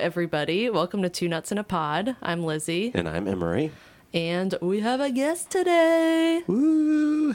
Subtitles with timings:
[0.00, 0.70] Everybody.
[0.70, 2.16] Welcome to Two Nuts in a Pod.
[2.22, 3.70] I'm Lizzie, And I'm Emery.
[4.14, 6.42] and we have a guest today.
[6.46, 7.34] Woo!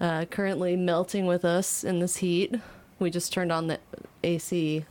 [0.00, 2.54] Uh, currently melting with us in this heat.
[2.98, 3.78] We just turned on the
[4.24, 4.86] AC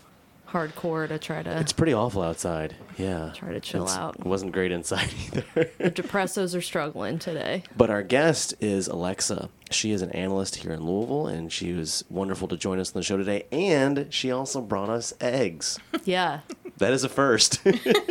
[0.49, 1.59] hardcore to try to.
[1.59, 2.75] It's pretty awful outside.
[2.97, 3.31] Yeah.
[3.35, 4.17] Try to chill It's- out.
[4.19, 5.69] It wasn't great inside either.
[5.79, 7.63] the depressos are struggling today.
[7.75, 9.49] but our guest is Alexa.
[9.71, 12.99] She is an analyst here in Louisville, and she was wonderful to join us on
[12.99, 13.47] the show today.
[13.51, 15.79] And she also brought us eggs.
[16.05, 16.41] Yeah.
[16.77, 17.61] That is a first.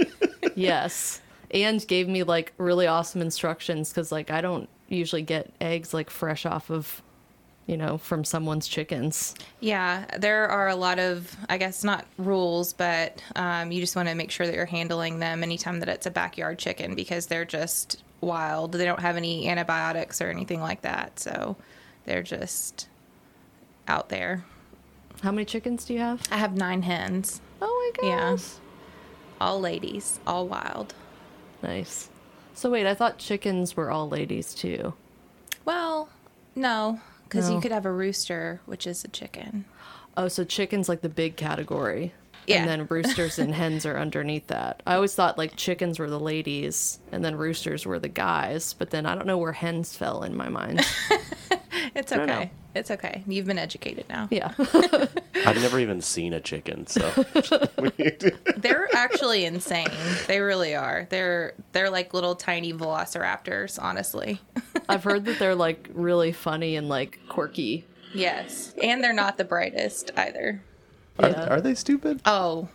[0.54, 1.20] yes.
[1.50, 6.10] And gave me like really awesome instructions because like I don't usually get eggs like
[6.10, 7.02] fresh off of,
[7.66, 9.34] you know, from someone's chickens.
[9.60, 14.08] Yeah, there are a lot of, I guess, not rules, but um, you just want
[14.08, 17.44] to make sure that you're handling them anytime that it's a backyard chicken because they're
[17.44, 18.72] just wild.
[18.72, 21.20] They don't have any antibiotics or anything like that.
[21.20, 21.56] So
[22.04, 22.88] they're just
[23.86, 24.44] out there.
[25.22, 26.20] How many chickens do you have?
[26.30, 28.42] I have nine hens, Oh my gosh.
[28.42, 28.63] Yeah.
[29.40, 30.94] All ladies, all wild.
[31.62, 32.08] Nice.
[32.54, 34.94] So wait, I thought chickens were all ladies too.
[35.64, 36.08] Well,
[36.54, 37.56] no, because No.
[37.56, 39.64] you could have a rooster, which is a chicken.
[40.16, 42.12] Oh, so chickens like the big category.
[42.46, 42.58] Yeah.
[42.60, 44.82] And then roosters and hens are underneath that.
[44.86, 48.90] I always thought like chickens were the ladies and then roosters were the guys, but
[48.90, 50.80] then I don't know where hens fell in my mind.
[51.94, 52.34] It's don't know.
[52.40, 52.50] okay.
[52.74, 53.22] It's okay.
[53.28, 54.26] You've been educated now.
[54.32, 54.52] Yeah.
[55.46, 57.08] I've never even seen a chicken, so
[58.56, 59.86] They're actually insane.
[60.26, 61.06] They really are.
[61.10, 64.40] They're they're like little tiny velociraptors, honestly.
[64.88, 67.84] I've heard that they're like really funny and like quirky.
[68.12, 68.74] Yes.
[68.82, 70.62] And they're not the brightest either.
[71.20, 71.46] are, Yeah.
[71.48, 72.22] are they stupid?
[72.26, 72.68] Oh,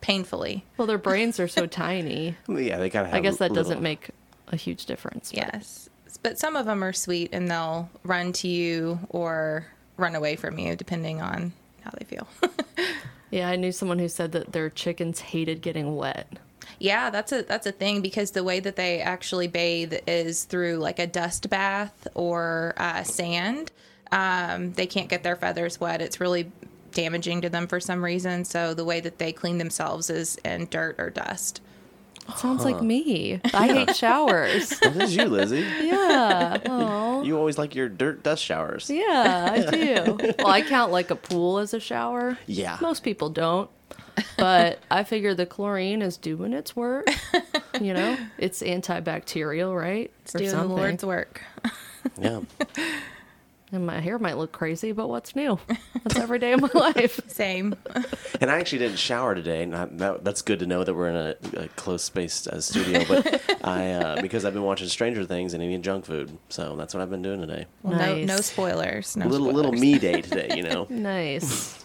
[0.00, 0.64] painfully.
[0.76, 2.36] Well, their brains are so tiny.
[2.48, 3.16] Yeah, they gotta have.
[3.16, 4.10] I guess that little- doesn't make
[4.48, 5.32] a huge difference.
[5.32, 5.87] but- Yes.
[6.22, 10.58] But some of them are sweet and they'll run to you or run away from
[10.58, 11.52] you depending on
[11.82, 12.26] how they feel.
[13.30, 16.26] Yeah, I knew someone who said that their chickens hated getting wet.
[16.78, 20.76] yeah, that's a that's a thing because the way that they actually bathe is through
[20.76, 23.70] like a dust bath or uh, sand.
[24.12, 26.00] Um, they can't get their feathers wet.
[26.00, 26.50] It's really
[26.92, 28.46] damaging to them for some reason.
[28.46, 31.60] So the way that they clean themselves is in dirt or dust.
[32.36, 33.40] Sounds like me.
[33.54, 34.78] I hate showers.
[34.80, 35.66] That is you, Lizzie.
[35.82, 36.58] Yeah.
[36.68, 37.22] Oh.
[37.24, 38.88] You always like your dirt dust showers.
[38.88, 40.18] Yeah, I do.
[40.38, 42.38] Well, I count like a pool as a shower.
[42.46, 42.78] Yeah.
[42.80, 43.68] Most people don't.
[44.36, 47.08] But I figure the chlorine is doing its work.
[47.80, 50.12] You know, it's antibacterial, right?
[50.22, 51.42] It's doing the Lord's work.
[52.20, 52.40] Yeah.
[53.70, 55.58] And my hair might look crazy, but what's new?
[56.02, 57.20] That's every day of my life.
[57.28, 57.74] Same.
[58.40, 59.66] And I actually didn't shower today.
[59.66, 63.04] Not, that, that's good to know that we're in a, a close spaced uh, studio.
[63.08, 66.94] But I uh, because I've been watching Stranger Things and eating junk food, so that's
[66.94, 67.66] what I've been doing today.
[67.82, 68.28] Well, no, Nice.
[68.28, 69.16] no spoilers.
[69.16, 69.56] No little spoilers.
[69.56, 70.86] little me day today, you know.
[70.88, 71.78] Nice.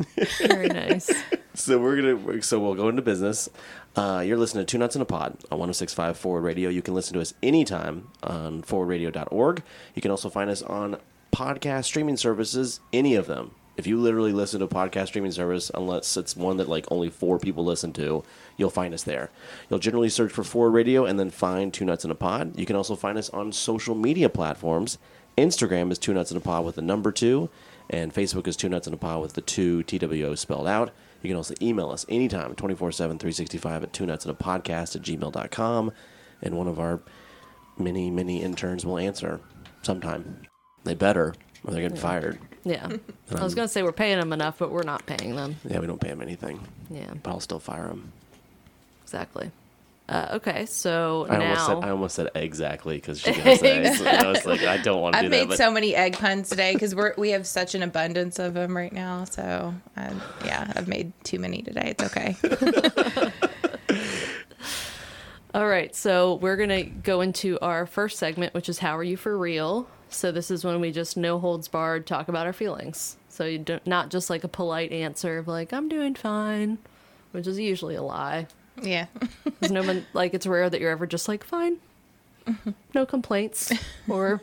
[0.45, 1.09] Very nice.
[1.55, 3.50] so we're gonna so we'll go into business.
[3.95, 6.69] Uh, you're listening to Two Nuts in a Pod on 106.5 Forward Radio.
[6.69, 9.63] You can listen to us anytime on forwardradio.org.
[9.95, 10.97] You can also find us on
[11.33, 13.51] podcast streaming services, any of them.
[13.75, 17.09] If you literally listen to a podcast streaming service, unless it's one that like only
[17.09, 18.23] four people listen to,
[18.55, 19.31] you'll find us there.
[19.67, 22.57] You'll generally search for Forward Radio and then find Two Nuts in a Pod.
[22.57, 24.99] You can also find us on social media platforms.
[25.35, 27.50] Instagram is Two Nuts in a Pod with the number two,
[27.89, 30.91] and Facebook is Two Nuts in a Pod with the two TWO spelled out.
[31.23, 34.95] You can also email us anytime, 24 7, 365 at two nuts in a podcast
[34.95, 35.91] at gmail.com.
[36.44, 37.01] And one of our
[37.77, 39.39] many, many interns will answer
[39.81, 40.44] sometime.
[40.83, 41.33] They better,
[41.66, 42.39] or they're getting fired.
[42.66, 42.88] Yeah.
[43.35, 45.57] I was going to say we're paying them enough, but we're not paying them.
[45.69, 48.11] Yeah, we don't pay them anything, Yeah, but I'll still fire them.
[49.03, 49.51] exactly.
[50.09, 51.44] Uh, okay, so I now.
[51.45, 54.05] almost said I almost said exactly because she gonna say.
[54.05, 55.38] I was like, I don't want to do I've that.
[55.38, 58.53] made But so many egg puns today because we're we have such an abundance of
[58.53, 59.24] them right now.
[59.24, 60.13] So uh,
[60.45, 61.95] yeah, I've made too many today.
[61.97, 62.36] It's okay.
[65.56, 69.03] All right, so we're going to go into our first segment, which is How Are
[69.03, 69.88] You For Real?
[70.13, 73.18] So this is when we just no holds barred talk about our feelings.
[73.30, 76.77] So you don't, not just like a polite answer of like, I'm doing fine,
[77.31, 78.48] which is usually a lie.
[78.81, 79.07] yeah,
[79.44, 81.77] Because no one, like, it's rare that you're ever just like, fine,
[82.94, 83.71] no complaints,
[84.07, 84.42] or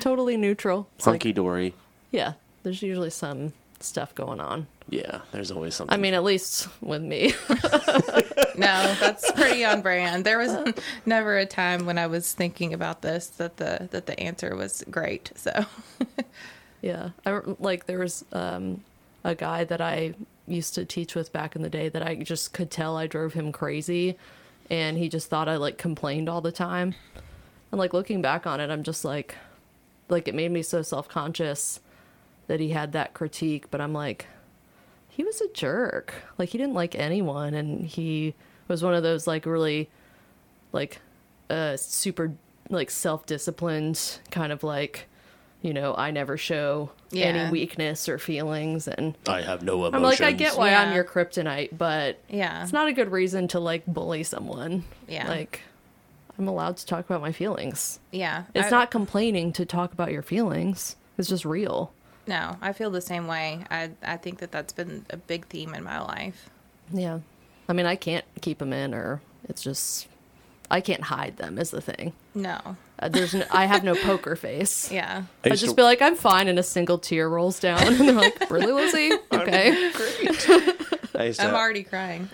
[0.00, 0.88] totally neutral.
[0.96, 1.74] It's like, dory.
[2.10, 4.66] yeah, there's usually some stuff going on.
[4.90, 5.94] Yeah, there's always something.
[5.94, 7.32] I mean, at least with me.
[8.56, 10.24] no, that's pretty on brand.
[10.24, 10.74] There was
[11.06, 14.84] never a time when I was thinking about this that the that the answer was
[14.90, 15.30] great.
[15.36, 15.64] So
[16.82, 18.82] Yeah, I like there was um,
[19.24, 20.14] a guy that I
[20.46, 23.34] used to teach with back in the day that I just could tell I drove
[23.34, 24.16] him crazy,
[24.70, 26.94] and he just thought I like complained all the time.
[27.70, 29.36] And like looking back on it, I'm just like,
[30.08, 31.80] like it made me so self conscious
[32.46, 33.70] that he had that critique.
[33.70, 34.26] But I'm like,
[35.20, 36.14] he he was a jerk.
[36.38, 38.34] Like he didn't like anyone, and he
[38.68, 39.90] was one of those like really,
[40.72, 41.00] like,
[41.50, 42.32] uh, super
[42.70, 45.06] like self disciplined kind of like,
[45.60, 47.26] you know, I never show Yeah.
[47.26, 49.94] any weakness or feelings, and I have no emotions.
[49.96, 52.62] I'm like, I get why I'm your kryptonite, but Yeah.
[52.62, 54.84] it's not a good reason to like bully someone.
[55.08, 55.28] Yeah.
[55.28, 55.60] like
[56.38, 58.00] I'm allowed to talk about my feelings.
[58.12, 58.44] Yeah.
[58.54, 60.96] It's I- not complaining to talk about your feelings.
[61.18, 61.92] It's just real.
[62.30, 63.64] No, I feel the same way.
[63.70, 66.48] I I think that that's been a big theme in my life.
[66.92, 67.18] Yeah.
[67.68, 70.06] I mean, I can't keep them in, or it's just
[70.70, 71.58] I can't hide them.
[71.58, 72.12] Is the thing.
[72.34, 72.76] No.
[73.00, 74.92] Uh, there's no, I have no poker face.
[75.00, 75.24] Yeah.
[75.44, 77.98] I I just to- be like, I'm fine, and a single tear rolls down, and
[77.98, 79.10] they're like, "Really, Lizzie?
[79.32, 79.90] Okay."
[81.16, 82.28] I used to, I'm already crying.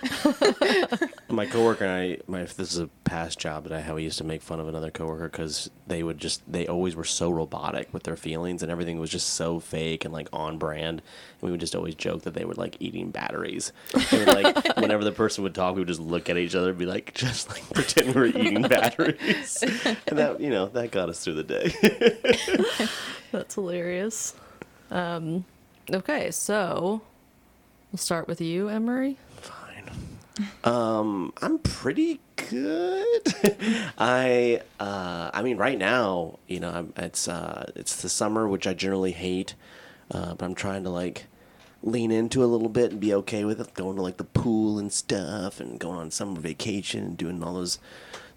[1.29, 3.95] My coworker and I, my this is a past job that I had.
[3.95, 7.05] We used to make fun of another coworker because they would just they always were
[7.05, 11.03] so robotic with their feelings and everything was just so fake and like on brand.
[11.41, 13.73] And we would just always joke that they were like eating batteries.
[14.13, 16.79] And like whenever the person would talk, we would just look at each other and
[16.79, 19.63] be like, just like pretend we were eating batteries.
[20.07, 22.87] And that you know that got us through the day.
[23.33, 24.35] That's hilarious.
[24.91, 25.45] Um,
[25.91, 27.03] okay, so
[27.91, 29.17] we'll start with you, Emery.
[30.65, 33.23] Um, I'm pretty good.
[33.99, 38.67] I uh, I mean, right now, you know, I'm, it's uh, it's the summer, which
[38.67, 39.55] I generally hate,
[40.11, 41.27] uh, but I'm trying to like
[41.83, 44.79] lean into a little bit and be okay with it, going to like the pool
[44.79, 47.79] and stuff, and going on summer vacation and doing all those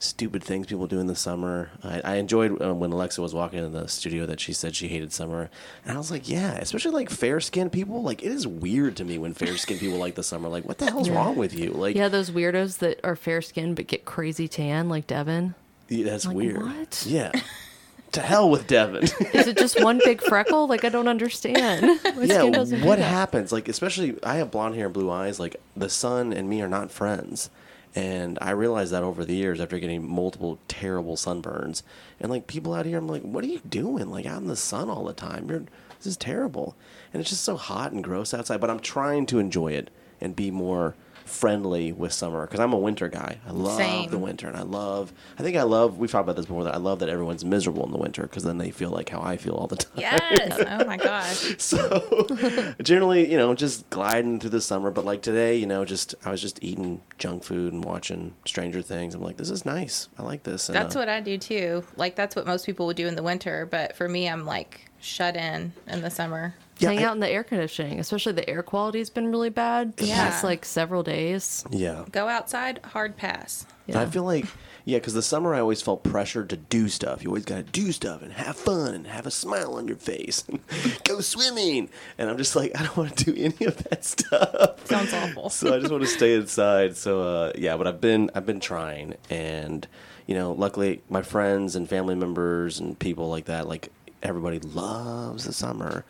[0.01, 1.69] stupid things people do in the summer.
[1.83, 4.87] I, I enjoyed uh, when Alexa was walking in the studio that she said she
[4.87, 5.49] hated summer,
[5.85, 8.01] and I was like, yeah, especially like fair skinned people.
[8.01, 10.47] Like it is weird to me when fair skinned people like the summer.
[10.49, 11.71] Like, what the hell's wrong with you?
[11.71, 15.53] Like, Yeah, those weirdos that are fair skinned but get crazy tan, like Devin.
[15.89, 16.61] Yeah, that's Like, weird.
[16.61, 17.03] what?
[17.07, 17.31] Yeah.
[18.13, 19.03] to hell with Devin.
[19.33, 20.67] Is it just one big freckle?
[20.67, 21.81] Like I don't understand.
[22.15, 22.43] My yeah,
[22.83, 23.51] what happens?
[23.51, 25.39] Like, especially, I have blonde hair and blue eyes.
[25.39, 27.49] Like, the sun and me are not friends.
[27.95, 31.81] And I realized that over the years after getting multiple terrible sunburns.
[32.19, 34.11] And, like, people out here, I'm like, what are you doing?
[34.11, 35.49] Like, out in the sun all the time.
[35.49, 35.63] You're,
[35.97, 36.75] this is terrible.
[37.11, 38.61] And it's just so hot and gross outside.
[38.61, 39.89] But I'm trying to enjoy it
[40.21, 40.95] and be more
[41.29, 43.37] friendly with summer because I'm a winter guy.
[43.47, 44.09] I love Same.
[44.09, 45.13] the winter, and I love.
[45.37, 45.97] I think I love.
[45.97, 46.63] We've talked about this before.
[46.63, 49.21] That I love that everyone's miserable in the winter because then they feel like how
[49.21, 49.93] I feel all the time.
[49.97, 50.65] Yes.
[50.67, 51.55] oh my gosh.
[51.69, 54.91] So generally, you know, just gliding through the summer.
[54.91, 58.81] But like today, you know, just I was just eating junk food and watching Stranger
[58.81, 59.13] Things.
[59.13, 60.09] I'm like, this is nice.
[60.17, 60.69] I like this.
[60.69, 61.83] And, That's uh, what I do too.
[61.95, 64.89] Like that's what most people would do in the winter, but for me I'm like
[64.99, 66.55] shut in in the summer.
[66.79, 69.95] Yeah, Hang I- out in the air conditioning, especially the air quality's been really bad
[69.97, 70.15] the Yeah.
[70.29, 71.63] past like several days.
[71.69, 72.05] Yeah.
[72.11, 73.65] Go outside, hard pass.
[73.85, 74.01] Yeah.
[74.01, 74.45] I feel like,
[74.85, 77.23] yeah, because the summer I always felt pressured to do stuff.
[77.23, 79.97] You always got to do stuff and have fun and have a smile on your
[79.97, 80.59] face and
[81.03, 81.89] go swimming.
[82.17, 84.87] And I'm just like, I don't want to do any of that stuff.
[84.87, 85.49] Sounds awful.
[85.49, 86.95] so I just want to stay inside.
[86.97, 89.87] So uh, yeah, but I've been I've been trying, and
[90.27, 93.91] you know, luckily my friends and family members and people like that, like
[94.23, 96.05] everybody loves the summer.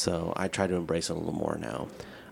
[0.00, 1.88] So I try to embrace it a little more now.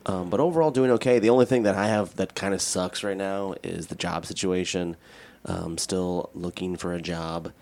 [0.06, 1.18] Um, but overall, doing okay.
[1.18, 4.24] The only thing that I have that kind of sucks right now is the job
[4.26, 4.96] situation.
[5.44, 7.52] Um, still looking for a job,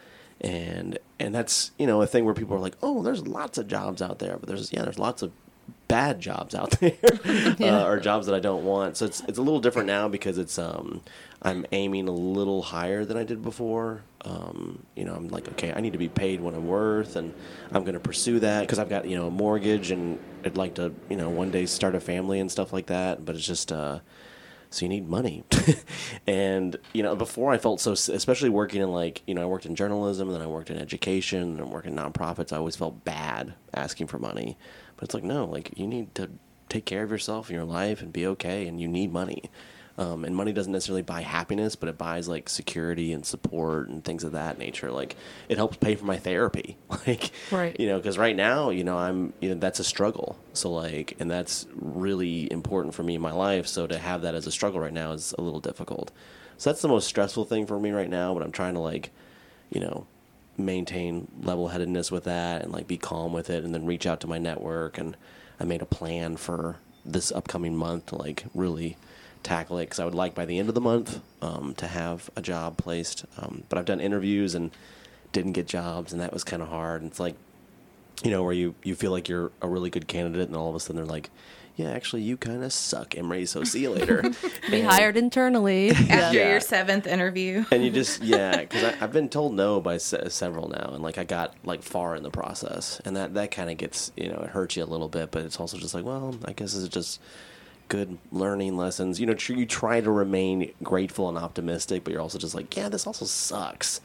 [0.41, 3.67] and and that's you know a thing where people are like, oh, there's lots of
[3.69, 5.33] jobs out there, but there's yeah, there's lots of
[5.89, 6.93] bad jobs out there
[7.59, 7.81] Yeah.
[7.81, 8.97] uh, or jobs that I don't want.
[8.97, 11.03] So it's it's a little different now because it's um
[11.43, 14.02] I'm aiming a little higher than I did before.
[14.25, 17.35] Um, you know, I'm like, okay, I need to be paid what I'm worth, and
[17.71, 20.75] I'm going to pursue that because I've got you know a mortgage and I'd like
[20.75, 23.25] to you know one day start a family and stuff like that.
[23.25, 24.00] But it's just uh,
[24.71, 25.45] so you need money
[26.26, 29.66] and you know before i felt so especially working in like you know i worked
[29.66, 33.55] in journalism and then i worked in education and in nonprofits i always felt bad
[33.75, 34.57] asking for money
[34.97, 36.28] but it's like no like you need to
[36.69, 39.50] take care of yourself in your life and be okay and you need money
[39.99, 44.05] um, and money doesn't necessarily buy happiness but it buys like security and support and
[44.05, 44.91] things of that nature.
[44.91, 45.17] Like
[45.49, 46.76] it helps pay for my therapy.
[47.07, 47.79] Like Right.
[47.81, 50.37] you know because right now you know i'm you know that's a struggle.
[50.53, 53.67] So like and that's really important for me in my life.
[53.67, 56.11] So to have that as a struggle right now is a little difficult.
[56.59, 59.11] So that's the most stressful thing for me right now but i'm trying to like
[59.71, 60.07] you know
[60.59, 64.26] maintain level-headedness with that and like be calm with it and then reach out to
[64.26, 64.99] my network.
[64.99, 65.17] And
[65.61, 68.97] i made a plan for this upcoming month to like really
[69.47, 72.29] tackle it because i would like by the end of the month um, to have
[72.37, 74.71] a job placed um, but i've done interviews and
[75.33, 77.37] didn't get jobs and that was kind of hard and it's like
[78.25, 80.75] you know, where you, you feel like you're a really good candidate, and all of
[80.75, 81.29] a sudden they're like,
[81.76, 84.23] yeah, actually, you kind of suck, Emery, so see you later.
[84.71, 85.91] Be And- hired internally.
[86.09, 86.49] After Yeah.
[86.53, 87.67] your seventh interview.
[87.71, 91.19] And you just, yeah, because I've been told no by se- several now, and like
[91.19, 94.38] I got like far in the process, and that, that kind of gets, you know,
[94.38, 96.88] it hurts you a little bit, but it's also just like, well, I guess it's
[96.88, 97.21] just
[97.88, 99.21] good learning lessons.
[99.21, 102.76] You know, tr- you try to remain grateful and optimistic, but you're also just like,
[102.76, 104.00] yeah, this also sucks.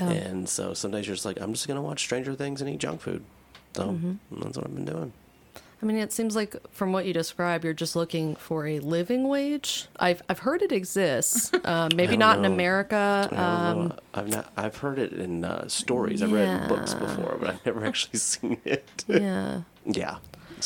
[0.00, 0.10] Yeah.
[0.10, 3.00] And so sometimes you're just like, I'm just gonna watch Stranger Things and eat junk
[3.00, 3.22] food.
[3.76, 4.40] So Mm-hmm.
[4.42, 5.12] that's what I've been doing.
[5.82, 9.28] I mean, it seems like from what you describe, you're just looking for a living
[9.28, 9.88] wage.
[10.00, 11.52] I've I've heard it exists.
[11.66, 12.44] Um, maybe not in.
[12.46, 13.28] America.
[13.32, 14.50] Um, I've not.
[14.56, 16.22] I've heard it in uh, stories.
[16.22, 19.04] I've read books before, but I've never actually seen it.
[19.06, 19.62] yeah.
[19.84, 20.16] Yeah.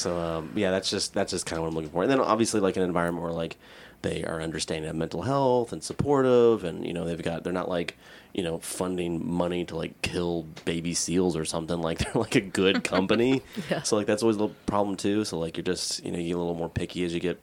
[0.01, 2.03] So um, yeah, that's just that's just kind of what I'm looking for.
[2.03, 3.57] And then obviously like an environment where like
[4.03, 7.69] they are understanding of mental health and supportive, and you know they've got they're not
[7.69, 7.97] like
[8.33, 11.81] you know funding money to like kill baby seals or something.
[11.81, 13.43] Like they're like a good company.
[13.71, 13.83] Yeah.
[13.83, 15.25] So like that's always a little problem too.
[15.25, 17.41] So like you're just you know you get a little more picky as you get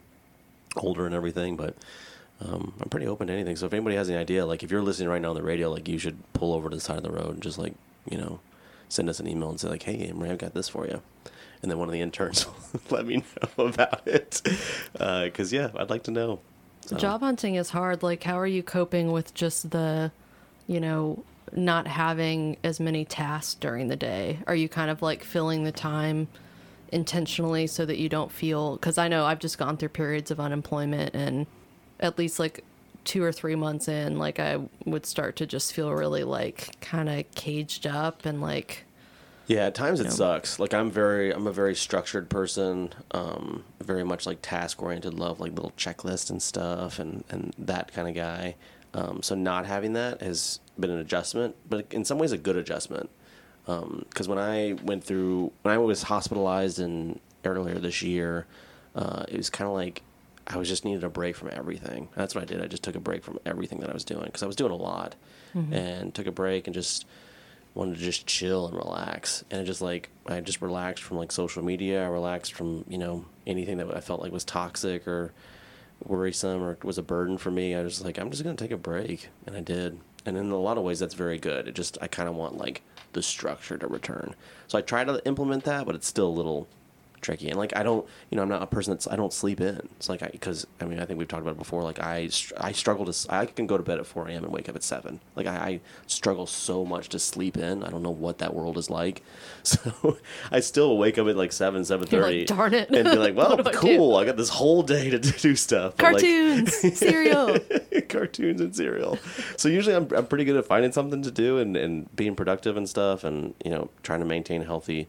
[0.75, 1.75] older and everything, but.
[2.39, 3.55] Um, I'm pretty open to anything.
[3.55, 5.71] So if anybody has any idea, like if you're listening right now on the radio,
[5.71, 7.73] like you should pull over to the side of the road and just like
[8.07, 8.39] you know
[8.89, 11.01] send us an email and say like, "Hey, Emery, I've got this for you,"
[11.61, 13.23] and then one of the interns will let me
[13.57, 14.41] know about it.
[14.99, 16.39] Uh, because yeah, I'd like to know.
[16.81, 18.01] So, Job hunting is hard.
[18.01, 20.11] Like, how are you coping with just the,
[20.67, 24.39] you know, not having as many tasks during the day?
[24.47, 26.27] Are you kind of like filling the time
[26.91, 28.77] intentionally so that you don't feel?
[28.77, 31.45] Because I know I've just gone through periods of unemployment, and
[31.99, 32.63] at least like
[33.03, 37.09] two or three months in, like I would start to just feel really like kind
[37.09, 38.85] of caged up and like,
[39.47, 40.09] Yeah, at times it know.
[40.09, 40.59] sucks.
[40.59, 42.93] Like I'm very, I'm a very structured person.
[43.11, 45.13] Um, very much like task oriented.
[45.13, 48.55] Love like little checklists and stuff, and and that kind of guy.
[48.93, 52.57] Um, so not having that has been an adjustment, but in some ways a good
[52.57, 53.09] adjustment.
[53.65, 58.47] Because when I went through, when I was hospitalized in earlier this year,
[58.95, 60.03] uh, it was kind of like
[60.47, 62.07] I was just needed a break from everything.
[62.15, 62.61] That's what I did.
[62.61, 64.71] I just took a break from everything that I was doing because I was doing
[64.71, 65.15] a lot,
[65.73, 67.05] and took a break and just
[67.77, 69.45] wanted to just chill and relax.
[69.51, 72.03] And I just like I just relaxed from like social media.
[72.03, 75.33] I relaxed from you know anything that I felt like was toxic or
[76.03, 77.75] worrisome or was a burden for me.
[77.75, 79.99] I was like I'm just gonna take a break, and I did.
[80.25, 81.67] And in a lot of ways, that's very good.
[81.67, 82.81] It just I kind of want like
[83.13, 84.35] the structure to return.
[84.67, 86.67] So I try to implement that, but it's still a little
[87.21, 87.49] tricky.
[87.49, 89.77] And like I don't, you know, I'm not a person that's I don't sleep in.
[89.97, 91.83] It's like I because I mean I think we've talked about it before.
[91.83, 94.43] Like I I struggle to I can go to bed at 4 a.m.
[94.43, 95.19] and wake up at seven.
[95.35, 97.83] Like I, I struggle so much to sleep in.
[97.83, 99.23] I don't know what that world is like.
[99.67, 100.17] So
[100.49, 102.39] I still wake up at like seven seven thirty.
[102.39, 102.89] Like, "Darn it.
[102.89, 104.15] and be like, well, do I cool.
[104.15, 105.95] I got this whole day to do stuff.
[105.97, 107.57] But, like, cartoons, cereal.
[108.07, 109.17] cartoons and cereal.
[109.57, 112.77] So usually I'm, I'm pretty good at finding something to do and, and being productive
[112.77, 115.07] and stuff and, you know, trying to maintain a healthy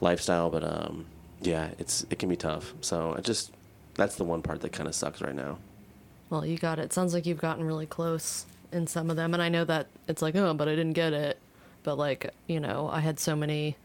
[0.00, 0.48] lifestyle.
[0.50, 1.06] But, um,
[1.42, 2.74] yeah, it's, it can be tough.
[2.80, 3.52] So I just,
[3.94, 5.58] that's the one part that kind of sucks right now.
[6.30, 6.92] Well, you got it.
[6.92, 9.34] Sounds like you've gotten really close in some of them.
[9.34, 11.38] And I know that it's like, oh, but I didn't get it.
[11.82, 13.76] But like, you know, I had so many,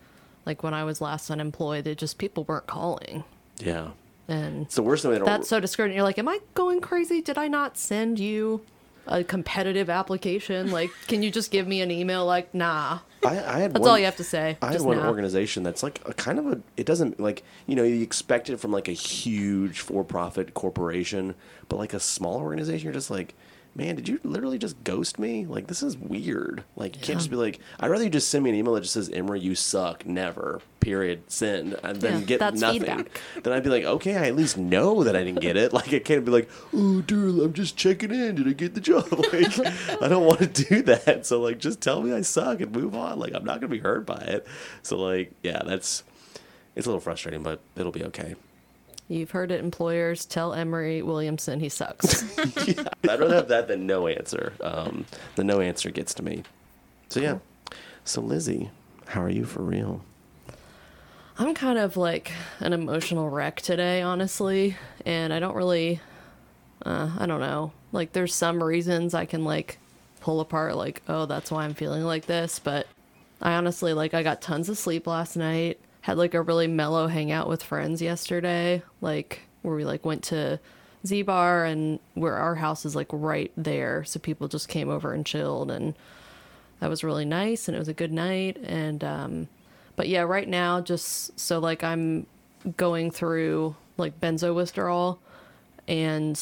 [0.45, 3.23] like when I was last unemployed, it just people weren't calling.
[3.57, 3.89] Yeah.
[4.29, 5.95] And It's the worst thing that's so discouraging.
[5.95, 7.21] You're like, am I going crazy?
[7.21, 8.61] Did I not send you
[9.07, 10.71] a competitive application?
[10.71, 12.25] Like, can you just give me an email?
[12.25, 12.99] Like, nah.
[13.25, 14.57] I, I had That's one, all you have to say.
[14.61, 15.07] I had one nah.
[15.07, 16.61] organization that's like a kind of a.
[16.77, 21.35] It doesn't like you know you expect it from like a huge for-profit corporation,
[21.67, 23.33] but like a small organization, you're just like,
[23.77, 25.46] man, did you literally just ghost me?
[25.46, 26.63] Like this is weird.
[26.75, 27.05] Like you Yeah.
[27.05, 29.10] can't just be like, I'd rather you just send me an email that just says,
[29.10, 32.79] Emery, you suck, never, period, send, and then Yeah, get nothing.
[32.81, 33.22] feedback.
[33.43, 35.72] Then I'd be like, okay, I at least know that I didn't get it.
[35.74, 38.36] Like I can't be like, oh, dude, I'm just checking in.
[38.36, 39.05] Did I get the job?
[39.31, 41.25] Like I don't want to do that.
[41.27, 43.19] So like, just tell me I suck and move on.
[43.19, 44.48] Like I'm not gonna be hurt by it.
[44.81, 46.03] So like, yeah, that's
[46.75, 48.36] it's a little frustrating, but it'll be okay.
[49.07, 50.25] You've heard it, employers.
[50.25, 52.37] Tell Emery Williamson he sucks.
[52.67, 54.53] yeah, I'd rather have that than no answer.
[54.61, 56.43] Um, the no answer gets to me.
[57.09, 57.37] So yeah.
[58.03, 58.69] So Lizzie,
[59.07, 60.03] how are you for real?
[61.39, 66.01] I'm kind of like an emotional wreck today, honestly, and I don't really,
[66.83, 67.73] uh, I don't know.
[67.91, 69.77] Like, there's some reasons I can like
[70.19, 72.87] pull apart, like, oh, that's why I'm feeling like this, but
[73.41, 75.79] I honestly like I got tons of sleep last night.
[76.07, 80.57] Had like a really mellow hangout with friends yesterday, like where we like went to
[81.05, 85.11] Z Bar and where our house is like right there, so people just came over
[85.11, 85.95] and chilled and
[86.79, 88.55] that was really nice and it was a good night.
[88.63, 89.49] And um
[89.97, 92.25] but yeah right now just so like i'm
[92.77, 95.19] going through like benzo withdrawal
[95.89, 96.39] and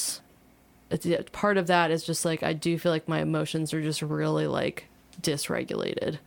[0.92, 4.04] it's, part of that is just like i do feel like my emotions are just
[4.04, 4.86] really like
[5.20, 6.20] dysregulated.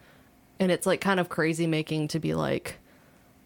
[0.59, 2.79] And it's like kind of crazy making to be like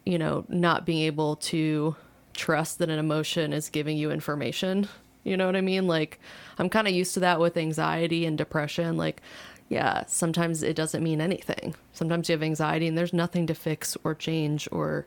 [0.04, 1.94] you know not being able to
[2.34, 4.88] trust that an emotion is giving you information
[5.24, 6.18] you know what i mean like
[6.58, 9.20] i'm kind of used to that with anxiety and depression like
[9.68, 13.96] yeah sometimes it doesn't mean anything sometimes you have anxiety and there's nothing to fix
[14.02, 15.06] or change or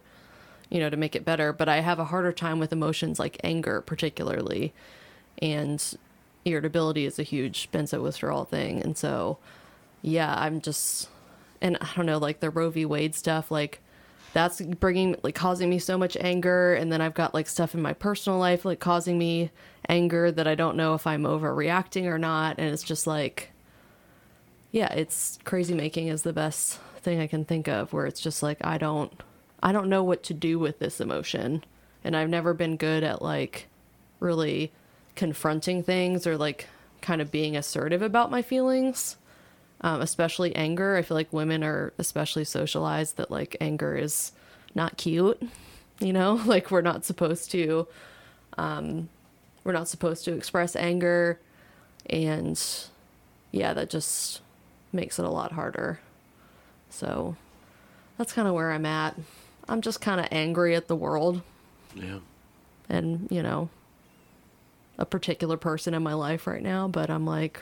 [0.69, 1.53] you know, to make it better.
[1.53, 4.73] But I have a harder time with emotions like anger, particularly.
[5.41, 5.83] And
[6.43, 8.81] irritability is a huge benzo withdrawal thing.
[8.81, 9.37] And so,
[10.01, 11.09] yeah, I'm just,
[11.61, 12.85] and I don't know, like the Roe v.
[12.85, 13.81] Wade stuff, like
[14.35, 16.73] that's bringing, like causing me so much anger.
[16.73, 19.49] And then I've got like stuff in my personal life, like causing me
[19.87, 22.59] anger that I don't know if I'm overreacting or not.
[22.59, 23.53] And it's just like,
[24.71, 28.43] yeah, it's crazy making is the best thing I can think of where it's just
[28.43, 29.09] like, I don't,
[29.63, 31.63] I don't know what to do with this emotion.
[32.03, 33.67] And I've never been good at like
[34.19, 34.73] really
[35.15, 36.67] confronting things or like
[36.99, 39.15] kind of being assertive about my feelings,
[39.85, 40.95] um, especially anger.
[40.95, 44.31] I feel like women are especially socialized that like anger is
[44.73, 45.39] not cute,
[45.99, 47.87] you know, like we're not supposed to,
[48.57, 49.09] um,
[49.63, 51.39] we're not supposed to express anger.
[52.09, 52.59] And
[53.51, 54.41] yeah, that just
[54.91, 55.99] makes it a lot harder.
[56.89, 57.35] So
[58.17, 59.15] that's kind of where I'm at.
[59.69, 61.41] I'm just kind of angry at the world
[61.93, 62.19] Yeah.
[62.89, 63.69] and, you know,
[64.97, 67.61] a particular person in my life right now, but I'm like,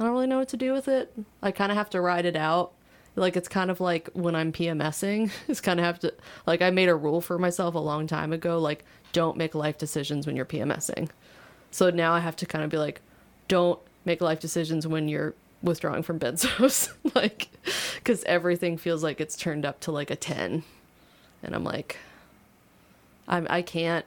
[0.00, 1.12] I don't really know what to do with it.
[1.42, 2.72] I kind of have to ride it out.
[3.16, 6.14] Like, it's kind of like when I'm PMSing, it's kind of have to,
[6.46, 9.76] like, I made a rule for myself a long time ago, like, don't make life
[9.76, 11.10] decisions when you're PMSing.
[11.70, 13.02] So now I have to kind of be like,
[13.46, 16.90] don't make life decisions when you're withdrawing from benzos.
[17.14, 17.50] like,
[17.96, 20.62] because everything feels like it's turned up to like a 10.
[21.42, 21.98] And I'm like,
[23.28, 24.06] I'm, I can't,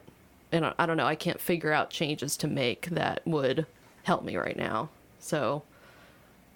[0.50, 3.66] and I, I don't know, I can't figure out changes to make that would
[4.02, 4.88] help me right now.
[5.20, 5.62] So,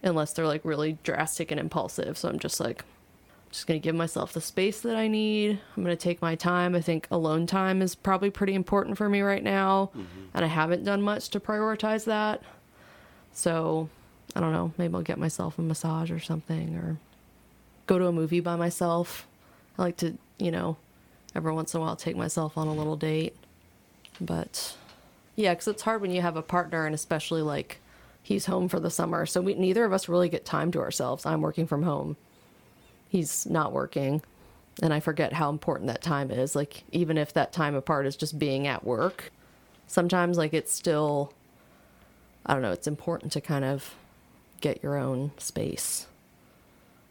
[0.03, 2.17] unless they're like really drastic and impulsive.
[2.19, 2.85] So I'm just like,
[3.51, 5.59] just going to give myself the space that I need.
[5.77, 6.75] I'm going to take my time.
[6.75, 9.91] I think alone time is probably pretty important for me right now.
[9.97, 10.27] Mm-hmm.
[10.35, 12.43] And I haven't done much to prioritize that.
[13.33, 13.89] So
[14.37, 14.73] I don't know.
[14.77, 16.99] Maybe I'll get myself a massage or something or
[17.87, 19.27] go to a movie by myself.
[19.79, 20.77] I like to, you know,
[21.35, 23.35] every once in a while take myself on a little date.
[24.21, 24.77] But
[25.37, 27.81] yeah, because it's hard when you have a partner and especially like
[28.29, 29.25] he's home for the summer.
[29.25, 31.25] So we neither of us really get time to ourselves.
[31.25, 32.19] I'm working from home.
[33.09, 34.21] He's not working.
[34.83, 36.55] And I forget how important that time is.
[36.55, 39.33] Like even if that time apart is just being at work,
[39.87, 41.33] sometimes like it's still
[42.45, 43.95] I don't know, it's important to kind of
[44.61, 46.07] get your own space.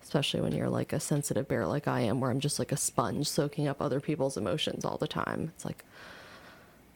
[0.03, 2.77] Especially when you're like a sensitive bear like I am, where I'm just like a
[2.77, 5.51] sponge soaking up other people's emotions all the time.
[5.55, 5.83] It's like,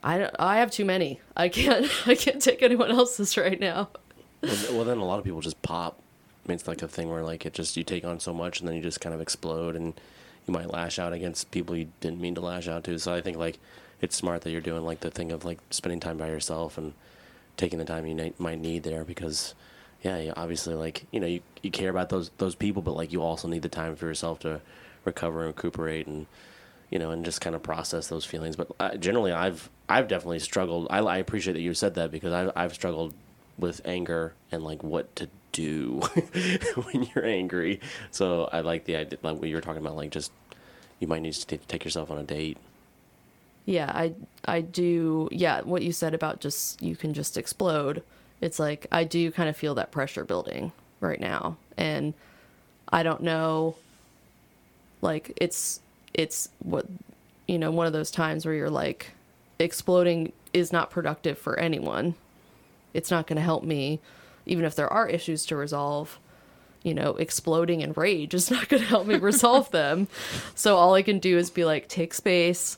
[0.03, 1.19] I, I have too many.
[1.35, 3.89] I can't I can't take anyone else's right now.
[4.41, 5.99] Well, well, then a lot of people just pop.
[6.43, 8.59] I mean, it's like a thing where like it just you take on so much
[8.59, 9.93] and then you just kind of explode and
[10.47, 12.97] you might lash out against people you didn't mean to lash out to.
[12.97, 13.59] So I think like
[14.01, 16.93] it's smart that you're doing like the thing of like spending time by yourself and
[17.57, 19.53] taking the time you ni- might need there because
[20.01, 23.11] yeah, you obviously like you know you, you care about those those people, but like
[23.13, 24.61] you also need the time for yourself to
[25.05, 26.25] recover and recuperate and
[26.89, 28.55] you know and just kind of process those feelings.
[28.55, 30.87] But uh, generally, I've I've definitely struggled.
[30.89, 33.13] I, I appreciate that you said that because I've I've struggled
[33.61, 36.01] with anger and like what to do
[36.75, 37.79] when you're angry.
[38.09, 40.31] So I like the idea, like what you were talking about, like just
[40.99, 42.57] you might need to t- take yourself on a date.
[43.65, 44.13] Yeah, I
[44.45, 45.29] I do.
[45.31, 48.03] Yeah, what you said about just you can just explode.
[48.41, 52.13] It's like I do kind of feel that pressure building right now, and
[52.89, 53.75] I don't know.
[55.01, 55.79] Like it's
[56.13, 56.87] it's what
[57.47, 59.11] you know one of those times where you're like
[59.59, 62.15] exploding is not productive for anyone.
[62.93, 63.99] It's not going to help me,
[64.45, 66.19] even if there are issues to resolve.
[66.83, 70.07] You know, exploding in rage is not going to help me resolve them.
[70.55, 72.77] So all I can do is be like, take space.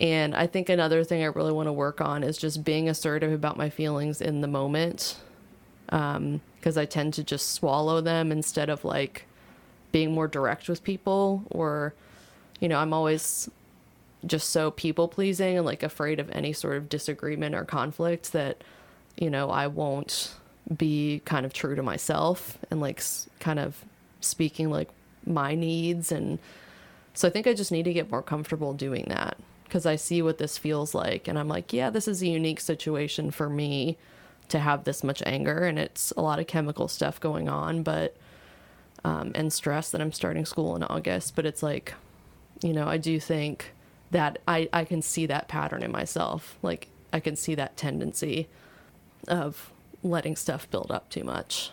[0.00, 3.32] And I think another thing I really want to work on is just being assertive
[3.32, 5.16] about my feelings in the moment.
[5.88, 9.24] Um, because I tend to just swallow them instead of like
[9.92, 11.44] being more direct with people.
[11.50, 11.94] Or,
[12.60, 13.48] you know, I'm always
[14.26, 18.62] just so people pleasing and like afraid of any sort of disagreement or conflict that,
[19.18, 20.34] you know, I won't
[20.74, 23.02] be kind of true to myself and like
[23.40, 23.84] kind of
[24.20, 24.88] speaking like
[25.26, 26.38] my needs and
[27.14, 30.22] so I think I just need to get more comfortable doing that because I see
[30.22, 31.26] what this feels like.
[31.26, 33.98] And I'm like, yeah, this is a unique situation for me
[34.50, 35.64] to have this much anger.
[35.64, 38.16] And it's a lot of chemical stuff going on, but,
[39.04, 41.34] um, and stress that I'm starting school in August.
[41.34, 41.92] But it's like,
[42.62, 43.72] you know, I do think
[44.12, 46.56] that I, I can see that pattern in myself.
[46.62, 48.46] Like, I can see that tendency
[49.28, 49.70] of
[50.02, 51.70] letting stuff build up too much.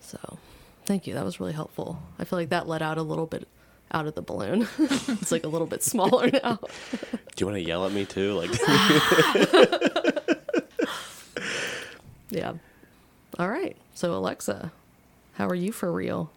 [0.00, 0.38] So,
[0.84, 1.14] thank you.
[1.14, 2.02] That was really helpful.
[2.18, 3.46] I feel like that let out a little bit
[3.92, 4.66] out of the balloon.
[4.78, 6.58] it's like a little bit smaller now.
[6.60, 8.32] Do you want to yell at me too?
[8.34, 8.50] Like,
[12.30, 12.54] Yeah.
[13.38, 13.76] All right.
[13.94, 14.72] So, Alexa,
[15.34, 16.30] how are you for real?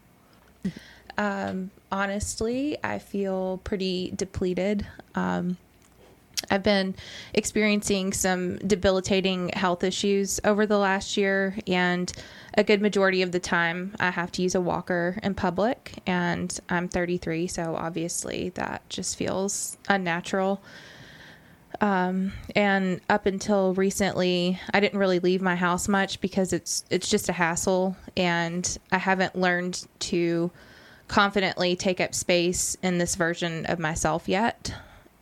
[1.17, 4.85] Um, honestly, I feel pretty depleted.
[5.15, 5.55] Um,
[6.49, 6.95] I've been
[7.33, 12.11] experiencing some debilitating health issues over the last year, and
[12.57, 16.01] a good majority of the time, I have to use a walker in public.
[16.05, 20.61] And I'm 33, so obviously that just feels unnatural.
[21.81, 27.09] Um, and up until recently, I didn't really leave my house much because it's it's
[27.09, 30.51] just a hassle, and I haven't learned to
[31.07, 34.73] confidently take up space in this version of myself yet.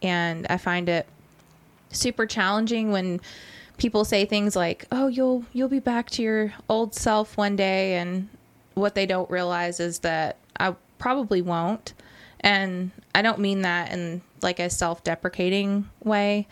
[0.04, 1.08] And I find it
[1.89, 3.22] super challenging when
[3.78, 7.96] people say things like, "Oh, you'll you'll be back to your old self one day,"
[7.96, 8.30] and
[8.76, 11.94] what they don't realize is that I probably won't.
[12.42, 16.48] And I don't mean that in like a self-deprecating way.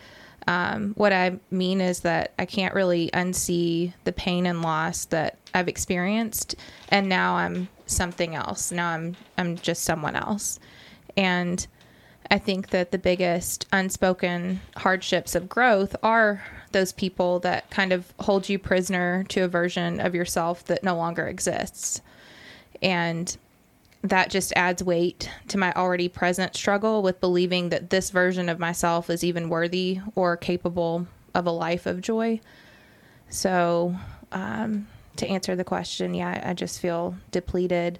[0.46, 5.36] Um, what I mean is that I can't really unsee the pain and loss that
[5.54, 6.56] I've experienced,
[6.88, 8.72] and now I'm something else.
[8.72, 10.58] Now I'm I'm just someone else,
[11.16, 11.66] and
[12.32, 18.10] I think that the biggest unspoken hardships of growth are those people that kind of
[18.20, 22.00] hold you prisoner to a version of yourself that no longer exists.
[22.80, 23.36] And
[24.00, 28.58] that just adds weight to my already present struggle with believing that this version of
[28.58, 32.40] myself is even worthy or capable of a life of joy.
[33.28, 33.94] So,
[34.32, 37.98] um, to answer the question, yeah, I just feel depleted.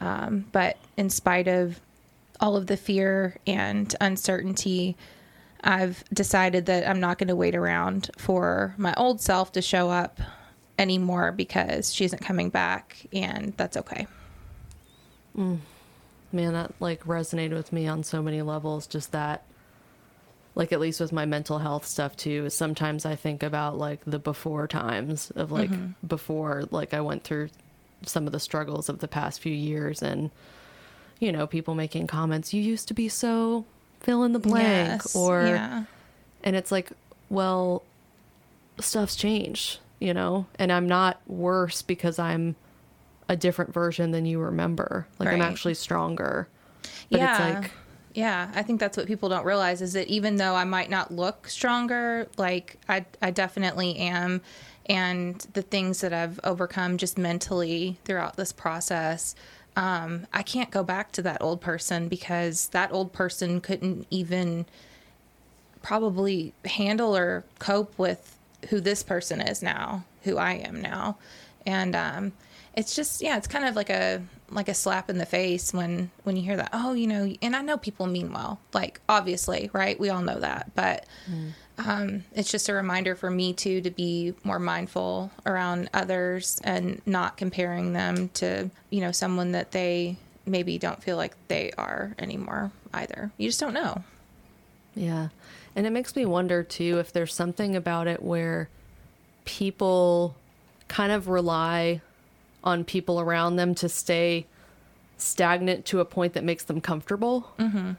[0.00, 1.78] Um, but in spite of
[2.40, 4.96] all of the fear and uncertainty,
[5.62, 9.90] I've decided that I'm not going to wait around for my old self to show
[9.90, 10.20] up
[10.78, 14.06] anymore because she isn't coming back, and that's okay.
[15.36, 15.58] Mm.
[16.32, 18.86] Man, that like resonated with me on so many levels.
[18.86, 19.44] Just that,
[20.54, 24.18] like, at least with my mental health stuff too, sometimes I think about like the
[24.18, 26.06] before times of like mm-hmm.
[26.06, 27.48] before, like, I went through
[28.04, 30.30] some of the struggles of the past few years and,
[31.18, 33.64] you know, people making comments, you used to be so
[34.00, 35.84] fill in the blank, Yes, or, yeah.
[36.44, 36.90] and it's like,
[37.30, 37.82] well,
[38.78, 42.56] stuff's changed, you know, and I'm not worse because I'm
[43.28, 45.06] a different version than you remember.
[45.18, 46.48] Like I'm actually stronger.
[47.10, 47.32] But yeah.
[47.32, 47.70] it's like,
[48.14, 51.12] yeah, I think that's what people don't realize is that even though I might not
[51.12, 54.40] look stronger, like I, I definitely am.
[54.88, 59.34] And the things that I've overcome just mentally throughout this process,
[59.76, 64.66] um, I can't go back to that old person because that old person couldn't even
[65.82, 68.36] probably handle or cope with
[68.70, 71.18] who this person is now, who I am now.
[71.66, 72.32] And um,
[72.74, 76.10] it's just yeah, it's kind of like a like a slap in the face when
[76.24, 76.70] when you hear that.
[76.72, 78.58] Oh, you know, and I know people mean well.
[78.72, 79.98] Like obviously, right?
[80.00, 81.06] We all know that, but
[81.78, 87.02] um, it's just a reminder for me too to be more mindful around others and
[87.06, 92.14] not comparing them to you know someone that they maybe don't feel like they are
[92.18, 93.30] anymore either.
[93.36, 94.02] You just don't know.
[94.94, 95.28] yeah.
[95.74, 98.70] And it makes me wonder too if there's something about it where
[99.44, 100.34] people
[100.88, 102.00] kind of rely
[102.64, 104.46] on people around them to stay
[105.18, 107.52] stagnant to a point that makes them comfortable.
[107.58, 107.92] Mm-hmm.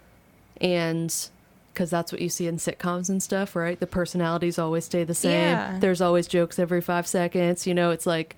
[0.61, 1.29] And
[1.77, 3.79] because that's what you see in sitcoms and stuff, right?
[3.79, 5.51] The personalities always stay the same.
[5.51, 5.77] Yeah.
[5.79, 7.67] There's always jokes every five seconds.
[7.67, 8.35] You know, it's like,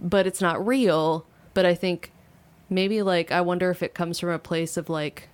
[0.00, 1.24] but it's not real.
[1.54, 2.10] But I think
[2.68, 5.28] maybe like, I wonder if it comes from a place of like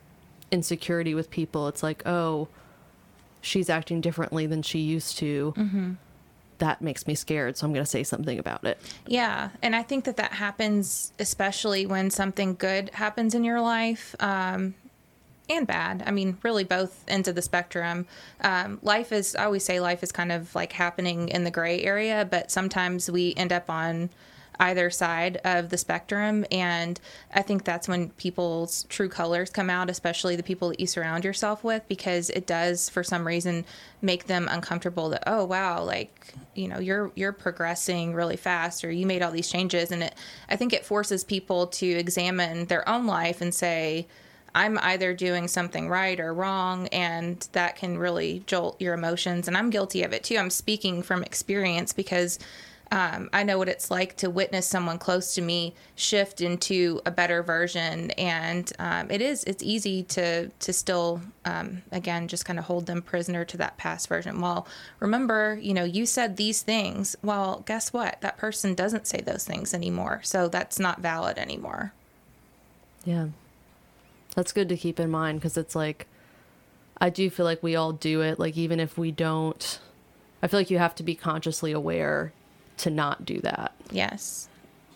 [0.51, 1.69] insecurity with people.
[1.69, 2.49] It's like, oh,
[3.41, 5.55] she's acting differently than she used to.
[5.57, 5.93] Mm-hmm.
[6.59, 7.57] That makes me scared.
[7.57, 8.79] So I'm going to say something about it.
[9.07, 14.15] Yeah, and I think that that happens especially when something good happens in your life,
[14.21, 14.75] um,
[15.49, 16.03] and bad.
[16.07, 18.07] I mean, really both ends of the spectrum.
[18.41, 21.83] Um, life is, I always say, life is kind of like happening in the gray
[21.83, 24.11] area, but sometimes we end up on
[24.61, 27.01] either side of the spectrum and
[27.33, 31.25] i think that's when people's true colors come out especially the people that you surround
[31.25, 33.65] yourself with because it does for some reason
[34.03, 38.91] make them uncomfortable that oh wow like you know you're you're progressing really fast or
[38.91, 40.15] you made all these changes and it
[40.49, 44.07] i think it forces people to examine their own life and say
[44.55, 49.49] I'm either doing something right or wrong, and that can really jolt your emotions.
[49.49, 50.37] And I'm guilty of it too.
[50.37, 52.39] I'm speaking from experience because
[52.93, 57.11] um, I know what it's like to witness someone close to me shift into a
[57.11, 62.59] better version, and um, it is it's easy to to still um, again just kind
[62.59, 64.43] of hold them prisoner to that past version.
[64.43, 64.67] Well,
[65.01, 67.17] remember, you know, you said these things.
[67.23, 68.21] Well, guess what?
[68.21, 71.95] That person doesn't say those things anymore, so that's not valid anymore.
[73.07, 73.29] Yeah.
[74.35, 76.07] That's good to keep in mind because it's like,
[76.99, 78.39] I do feel like we all do it.
[78.39, 79.79] Like, even if we don't,
[80.43, 82.33] I feel like you have to be consciously aware
[82.79, 83.73] to not do that.
[83.91, 84.49] Yes.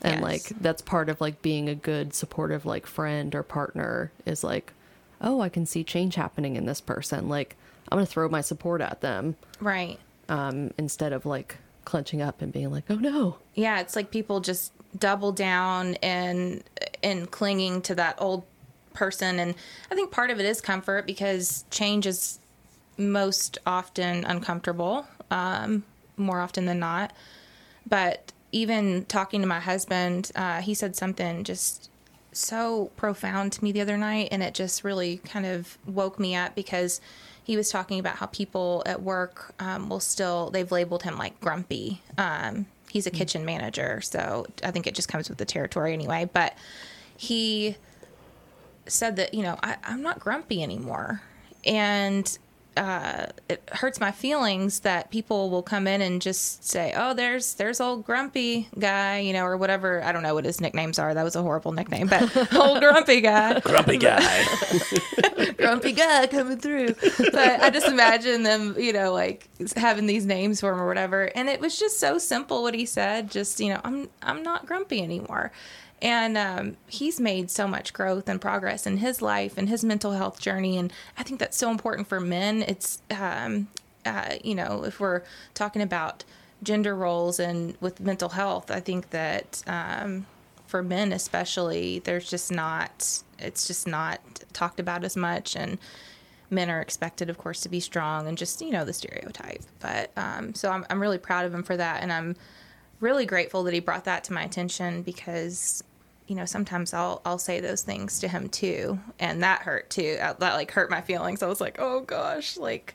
[0.02, 0.22] And Yes.
[0.22, 4.72] like that's part of like being a good supportive like friend or partner is like,
[5.20, 7.28] oh, I can see change happening in this person.
[7.28, 7.56] Like
[7.90, 9.98] I'm gonna throw my support at them Right.
[10.28, 13.38] um, instead of like clenching up and being like, oh no.
[13.54, 16.62] yeah it's like people just double down and
[17.02, 18.44] and clinging to that old
[18.96, 19.54] person and
[19.92, 22.38] i think part of it is comfort because change is
[22.98, 25.84] most often uncomfortable um,
[26.16, 27.12] more often than not.
[27.88, 31.90] But even talking to my husband uh, he said something just
[32.32, 36.34] so profound to me the other night and it just really kind of woke me
[36.34, 37.00] up because
[37.42, 41.38] he was talking about how people at work um, will still they've labeled him like
[41.40, 42.02] grumpy.
[42.18, 46.28] Um, he's a kitchen manager so i think it just comes with the territory anyway
[46.32, 46.56] but
[47.16, 47.76] he
[48.86, 51.22] said that you know I, i'm not grumpy anymore
[51.64, 52.38] and
[52.76, 57.54] uh, it hurts my feelings that people will come in and just say, "Oh, there's
[57.54, 60.02] there's old grumpy guy," you know, or whatever.
[60.04, 61.14] I don't know what his nicknames are.
[61.14, 62.22] That was a horrible nickname, but
[62.54, 64.44] old grumpy guy, Grumpy guy.
[65.56, 66.94] grumpy guy coming through.
[67.32, 71.30] But I just imagine them, you know, like having these names for him or whatever.
[71.34, 73.30] And it was just so simple what he said.
[73.30, 75.50] Just you know, I'm I'm not grumpy anymore.
[76.02, 80.12] And um, he's made so much growth and progress in his life and his mental
[80.12, 80.76] health journey.
[80.76, 82.62] And I think that's so important for men.
[82.62, 83.68] It's, um,
[84.04, 85.22] uh, you know, if we're
[85.54, 86.24] talking about
[86.62, 90.26] gender roles and with mental health, I think that um,
[90.66, 94.20] for men especially, there's just not, it's just not
[94.52, 95.56] talked about as much.
[95.56, 95.78] And
[96.50, 99.62] men are expected, of course, to be strong and just, you know, the stereotype.
[99.80, 102.02] But um, so I'm, I'm really proud of him for that.
[102.02, 102.36] And I'm,
[103.00, 105.82] really grateful that he brought that to my attention because
[106.26, 110.18] you know sometimes I'll I'll say those things to him too and that hurt too
[110.20, 112.94] Uh, that like hurt my feelings I was like oh gosh like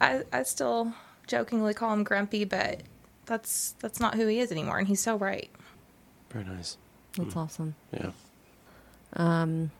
[0.00, 0.92] I I still
[1.26, 2.82] jokingly call him grumpy but
[3.26, 5.50] that's that's not who he is anymore and he's so right
[6.30, 6.76] Very nice.
[7.16, 7.74] That's awesome.
[7.92, 8.10] Yeah.
[9.14, 9.70] Um.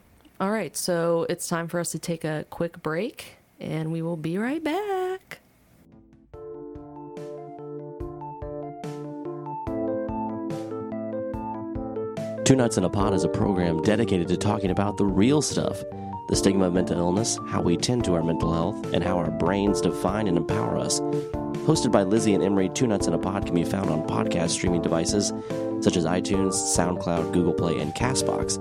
[0.40, 4.16] All right, so it's time for us to take a quick break and we will
[4.16, 4.99] be right back.
[12.50, 15.84] Two Nuts in a Pod is a program dedicated to talking about the real stuff
[16.26, 19.30] the stigma of mental illness, how we tend to our mental health, and how our
[19.30, 20.98] brains define and empower us.
[20.98, 24.50] Hosted by Lizzie and Emery, Two Nuts in a Pod can be found on podcast
[24.50, 25.32] streaming devices
[25.80, 28.58] such as iTunes, SoundCloud, Google Play, and Castbox.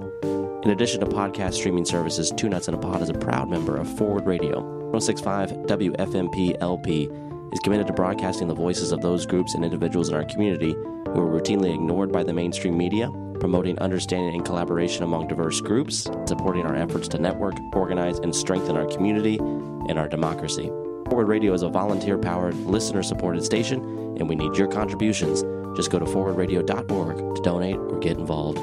[0.64, 3.76] In addition to podcast streaming services, Two Nuts in a Pod is a proud member
[3.76, 4.60] of Forward Radio.
[4.92, 7.10] 1065 WFMP LP
[7.52, 11.22] is committed to broadcasting the voices of those groups and individuals in our community who
[11.22, 16.66] are routinely ignored by the mainstream media, promoting understanding and collaboration among diverse groups, supporting
[16.66, 20.68] our efforts to network, organize, and strengthen our community and our democracy.
[21.10, 23.80] Forward Radio is a volunteer powered, listener supported station,
[24.20, 25.44] and we need your contributions.
[25.76, 28.60] Just go to forwardradio.org to donate or get involved.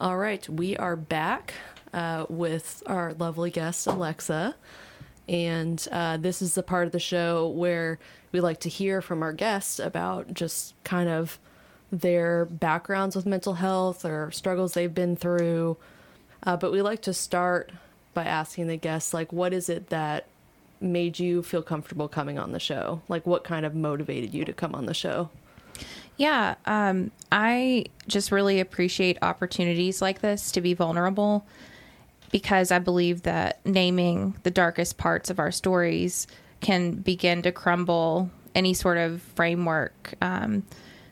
[0.00, 1.54] All right, we are back
[1.92, 4.56] uh, with our lovely guest, Alexa.
[5.28, 7.98] And uh, this is the part of the show where
[8.32, 11.38] we like to hear from our guests about just kind of
[11.90, 15.76] their backgrounds with mental health or struggles they've been through.
[16.42, 17.70] Uh, but we like to start
[18.14, 20.26] by asking the guests, like, what is it that
[20.80, 23.00] made you feel comfortable coming on the show?
[23.08, 25.30] Like, what kind of motivated you to come on the show?
[26.16, 31.46] Yeah, um, I just really appreciate opportunities like this to be vulnerable
[32.32, 36.26] because I believe that naming the darkest parts of our stories
[36.60, 40.64] can begin to crumble any sort of framework um,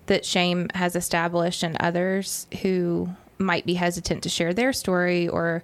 [0.07, 5.63] that shame has established in others who might be hesitant to share their story or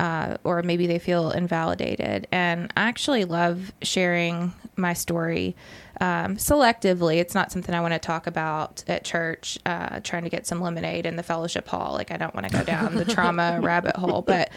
[0.00, 2.26] uh, or maybe they feel invalidated.
[2.32, 5.54] And I actually love sharing my story
[6.00, 7.18] um, selectively.
[7.18, 10.62] It's not something I want to talk about at church, uh, trying to get some
[10.62, 11.92] lemonade in the fellowship hall.
[11.92, 14.48] Like I don't want to go down the trauma rabbit hole, but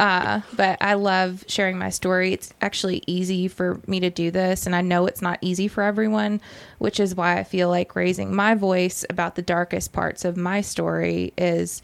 [0.00, 2.32] uh, but I love sharing my story.
[2.32, 5.84] It's actually easy for me to do this, and I know it's not easy for
[5.84, 6.40] everyone,
[6.78, 10.60] which is why I feel like raising my voice about the darkest parts of my
[10.60, 11.82] story is.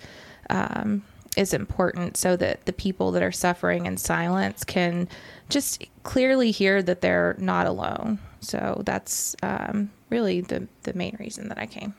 [0.50, 1.04] Um,
[1.36, 5.08] is important so that the people that are suffering in silence can
[5.48, 8.18] just clearly hear that they're not alone.
[8.40, 11.94] So that's um, really the, the main reason that I came.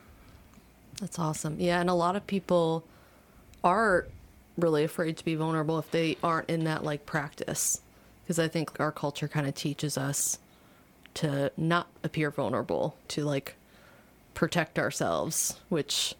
[1.00, 1.56] That's awesome.
[1.58, 2.84] Yeah, and a lot of people
[3.62, 4.06] are
[4.56, 7.80] really afraid to be vulnerable if they aren't in that like practice.
[8.22, 10.38] Because I think our culture kind of teaches us
[11.14, 13.56] to not appear vulnerable, to like
[14.34, 16.14] protect ourselves, which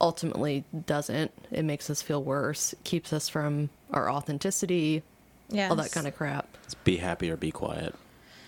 [0.00, 1.30] ultimately doesn't.
[1.50, 5.02] It makes us feel worse, keeps us from our authenticity,
[5.48, 5.68] Yeah.
[5.70, 6.46] all that kind of crap.
[6.64, 7.94] It's be happy or be quiet.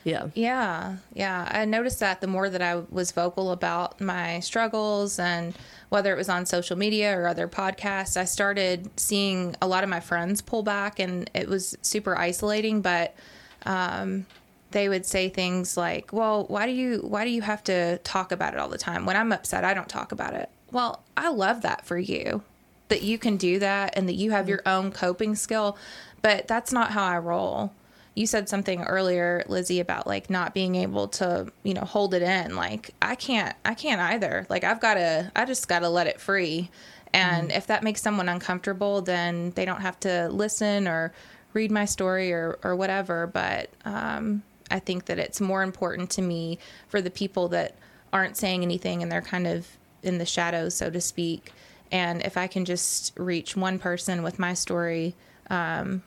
[0.04, 0.28] Yeah.
[0.34, 1.48] Yeah, yeah.
[1.50, 5.52] I noticed that the more that I was vocal about my struggles and
[5.88, 9.90] whether it was on social media or other podcasts, I started seeing a lot of
[9.90, 13.16] my friends pull back and it was super isolating, but
[13.64, 14.26] um,
[14.70, 18.30] they would say things like, "Well, why do you why do you have to talk
[18.30, 19.06] about it all the time?
[19.06, 22.42] When I'm upset, I don't talk about it." Well, I love that for you.
[22.88, 25.76] That you can do that and that you have your own coping skill,
[26.22, 27.72] but that's not how I roll.
[28.14, 32.22] You said something earlier lizzie about like not being able to you know hold it
[32.22, 32.56] in.
[32.56, 34.46] Like i can't i can't either.
[34.48, 36.70] Like i've got to i just got to let it free.
[37.12, 41.12] And if that makes someone uncomfortable then they don't have to listen or
[41.52, 43.26] read my story or or whatever.
[43.26, 47.74] But um i think that it's more important to me for the people that
[48.12, 49.66] aren't saying anything and they're kind of
[50.06, 51.52] in the shadows so to speak
[51.90, 55.14] and if i can just reach one person with my story
[55.48, 56.02] um,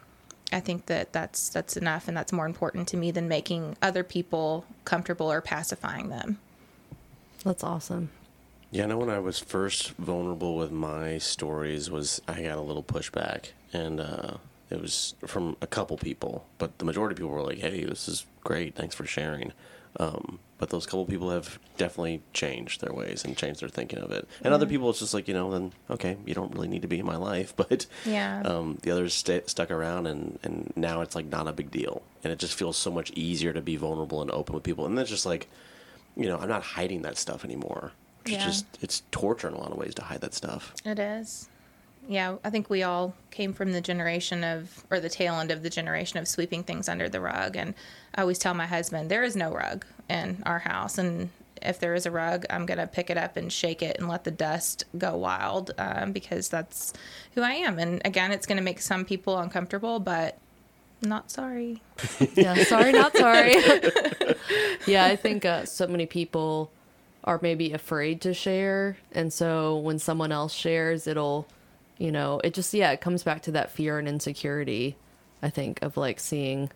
[0.52, 4.04] I think that that's that's enough, and that's more important to me than making other
[4.04, 6.40] people comfortable or pacifying them.
[7.44, 8.10] That's awesome.
[8.72, 12.62] Yeah, I know when I was first vulnerable with my stories was I got a
[12.62, 14.38] little pushback, and uh,
[14.70, 18.08] it was from a couple people, but the majority of people were like, "Hey, this
[18.08, 18.76] is great.
[18.76, 19.54] Thanks for sharing."
[20.00, 24.12] Um, but those couple people have definitely changed their ways and changed their thinking of
[24.12, 24.28] it.
[24.44, 26.88] And other people, it's just like you know, then okay, you don't really need to
[26.88, 27.54] be in my life.
[27.70, 28.42] But Yeah.
[28.46, 32.04] um, the others sta stuck around, and and now it's like not a big deal,
[32.24, 34.86] and it just feels so much easier to be vulnerable and open with people.
[34.86, 35.48] And it's just like,
[36.16, 37.94] you know, I'm not hiding that stuff anymore.
[38.26, 38.44] It's Yeah.
[38.46, 40.74] just it's torture in a lot of ways to hide that stuff.
[40.86, 41.48] It is.
[42.10, 45.62] Yeah, I think we all came from the generation of, or the tail end of
[45.62, 47.56] the generation of sweeping things under the rug.
[47.56, 47.76] And
[48.16, 50.98] I always tell my husband, there is no rug in our house.
[50.98, 51.30] And
[51.62, 54.08] if there is a rug, I'm going to pick it up and shake it and
[54.08, 56.94] let the dust go wild um, because that's
[57.36, 57.78] who I am.
[57.78, 60.40] And again, it's going to make some people uncomfortable, but
[61.04, 61.82] not sorry.
[62.34, 63.56] Yeah, sorry, not sorry.
[64.88, 66.72] yeah, I think uh, so many people
[67.24, 68.98] are maybe afraid to share.
[69.12, 71.46] And so when someone else shares, it'll,
[72.00, 74.96] you know, it just, yeah, it comes back to that fear and insecurity,
[75.44, 76.72] I think, of like seeing,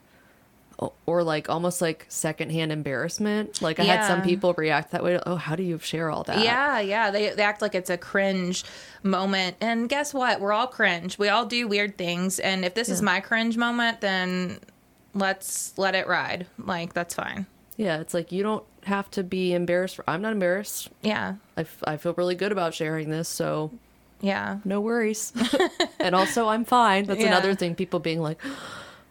[1.06, 3.62] or like almost like secondhand embarrassment.
[3.62, 5.20] Like I had some people react that way.
[5.26, 6.44] Oh, how do you share all that?
[6.44, 7.10] Yeah, yeah.
[7.10, 8.66] They, they act like it's a cringe
[9.02, 9.56] moment.
[9.62, 10.42] And guess what?
[10.42, 11.18] We're all cringe.
[11.18, 12.40] We all do weird things.
[12.40, 14.60] And if this is my cringe moment, then
[15.14, 16.48] let's let it ride.
[16.58, 17.46] Like, that's fine.
[17.78, 19.96] Yeah, it's like you don't have to be embarrassed.
[19.96, 20.90] For, I'm not embarrassed.
[21.02, 21.36] Yeah.
[21.56, 23.30] I, f- I feel really good about sharing this.
[23.30, 23.72] So
[24.24, 24.58] Yeah.
[24.66, 25.34] no worries.
[26.00, 27.04] and also, I'm fine.
[27.06, 27.28] That's Yeah.
[27.28, 27.76] another thing.
[27.76, 28.40] People being like,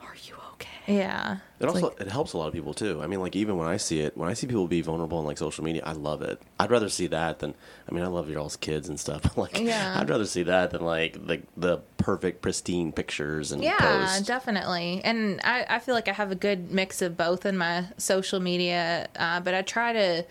[0.00, 1.36] "Are you okay?" Yeah.
[1.60, 3.00] It also like- it helps a lot of people too.
[3.02, 5.24] I mean, like even when I see it, when I see people be vulnerable on
[5.24, 6.40] like social media, I love it.
[6.58, 7.54] I'd rather see that than
[7.88, 9.22] I mean, I love your all's kids and stuff.
[9.34, 9.96] But like, Yeah.
[10.00, 14.26] I'd rather see that than like the the perfect pristine pictures and Yeah, posts.
[14.26, 15.02] definitely.
[15.04, 18.40] And I, I feel like I have a good mix of both in my social
[18.40, 20.24] media, uh, but I try to.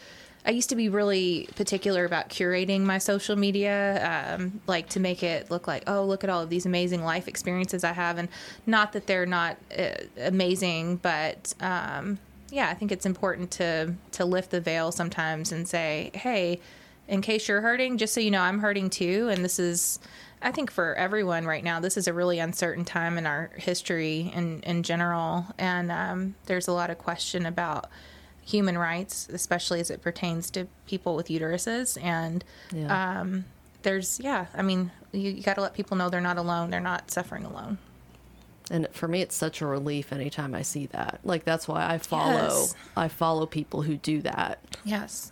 [0.46, 5.22] I used to be really particular about curating my social media, um, like to make
[5.22, 8.28] it look like, oh, look at all of these amazing life experiences I have, and
[8.66, 12.18] not that they're not uh, amazing, but um,
[12.50, 16.60] yeah, I think it's important to to lift the veil sometimes and say, hey,
[17.08, 20.00] in case you're hurting, just so you know, I'm hurting too, and this is.
[20.44, 24.32] I think for everyone right now, this is a really uncertain time in our history
[24.34, 25.46] in, in general.
[25.60, 27.92] And um, there's a lot of question about
[28.46, 32.02] human rights, especially as it pertains to people with uteruses.
[32.04, 33.20] And Yeah.
[33.22, 33.46] um,
[33.84, 36.70] there's, yeah, I mean, you, you got to let people know they're not alone.
[36.70, 37.78] They're not suffering alone.
[38.70, 41.20] And for me, it's such a relief anytime I see that.
[41.24, 42.32] Like that's why I follow.
[42.34, 42.76] Yes.
[42.96, 44.60] I follow people who do that.
[44.86, 45.32] Yes.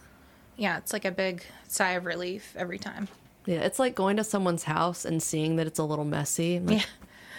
[0.58, 3.08] Yeah, it's like a big sigh of relief every time.
[3.46, 6.58] Yeah, it's like going to someone's house and seeing that it's a little messy.
[6.58, 6.86] I'm like, Yeah.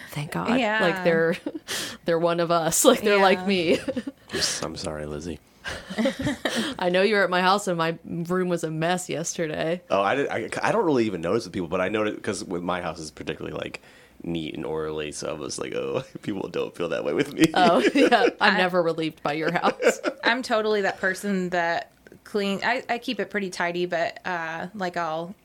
[0.09, 0.59] Thank God.
[0.59, 0.81] Yeah.
[0.81, 1.37] Like they're
[2.05, 2.83] they're one of us.
[2.83, 3.77] Like they're like me.
[4.63, 5.39] I'm sorry, Lizzie.
[6.79, 9.81] I know you were at my house and my room was a mess yesterday.
[9.89, 12.43] Oh, I, did, I I don't really even notice with people, but I noticed because
[12.43, 13.81] with my house is particularly like
[14.23, 17.47] neat and orderly, so I was like, oh, people don't feel that way with me.
[17.53, 19.99] Oh yeah, I'm never relieved by your house.
[20.23, 21.91] I'm totally that person that
[22.23, 22.61] clean.
[22.63, 25.35] I, I keep it pretty tidy, but uh, like I'll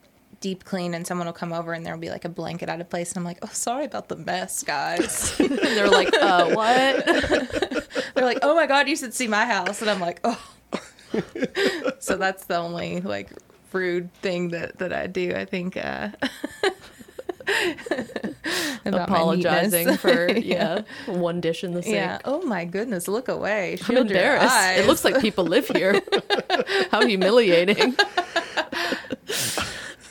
[0.46, 2.88] deep clean and someone will come over and there'll be like a blanket out of
[2.88, 5.34] place and I'm like, oh, sorry about the mess, guys.
[5.40, 7.04] and they're like, uh, what?
[8.14, 10.40] They're like, oh my god, you should see my house, and I'm like, oh.
[11.98, 13.32] so that's the only like
[13.72, 15.34] rude thing that that I do.
[15.34, 15.76] I think.
[15.76, 16.10] Uh,
[18.84, 21.94] Apologizing for yeah one dish in the sink.
[21.94, 22.18] Yeah.
[22.24, 23.78] Oh my goodness, look away.
[23.88, 24.78] I'm embarrassed.
[24.78, 26.00] It looks like people live here.
[26.92, 27.96] How humiliating.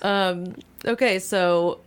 [0.05, 1.79] Um, okay, so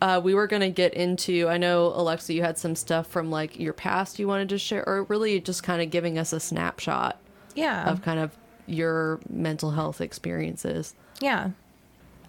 [0.00, 1.48] uh, we were going to get into.
[1.48, 4.86] I know, Alexa, you had some stuff from like your past you wanted to share,
[4.88, 7.20] or really just kind of giving us a snapshot
[7.54, 7.88] Yeah.
[7.90, 10.94] of kind of your mental health experiences.
[11.20, 11.50] Yeah.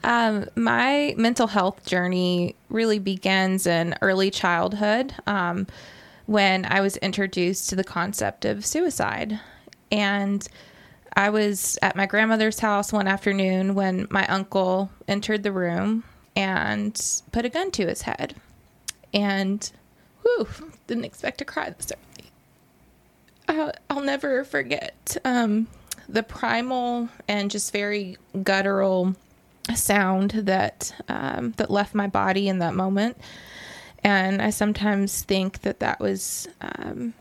[0.03, 5.65] Um, my mental health journey really begins in early childhood um,
[6.27, 9.39] when I was introduced to the concept of suicide.
[9.91, 10.47] And
[11.13, 16.03] I was at my grandmother's house one afternoon when my uncle entered the room
[16.35, 18.35] and put a gun to his head.
[19.13, 19.71] And,
[20.21, 20.47] whew,
[20.85, 22.29] didn't expect to cry this early.
[23.47, 25.67] I'll, I'll never forget um,
[26.07, 29.15] the primal and just very guttural
[29.75, 33.17] sound that um, that left my body in that moment.
[34.03, 37.13] And I sometimes think that that was um,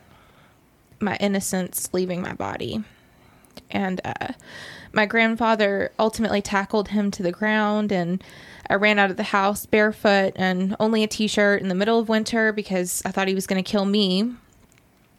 [1.00, 2.84] my innocence leaving my body.
[3.70, 4.28] And uh,
[4.92, 8.22] my grandfather ultimately tackled him to the ground, and
[8.68, 11.98] I ran out of the house barefoot and only a t shirt in the middle
[11.98, 14.32] of winter because I thought he was going to kill me.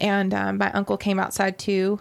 [0.00, 2.00] And um, my uncle came outside too,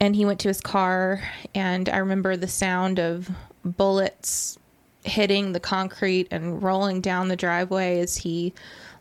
[0.00, 1.22] and he went to his car.
[1.54, 3.30] And I remember the sound of
[3.64, 4.58] bullets
[5.04, 8.52] hitting the concrete and rolling down the driveway as he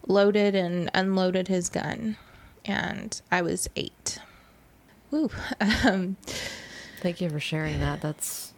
[0.07, 2.17] loaded and unloaded his gun.
[2.65, 4.19] And I was eight.
[5.11, 5.29] Woo.
[5.85, 6.17] Um,
[7.01, 8.01] Thank you for sharing that.
[8.01, 8.53] That's,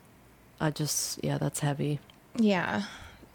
[0.60, 2.00] I just, yeah, that's heavy.
[2.36, 2.84] Yeah.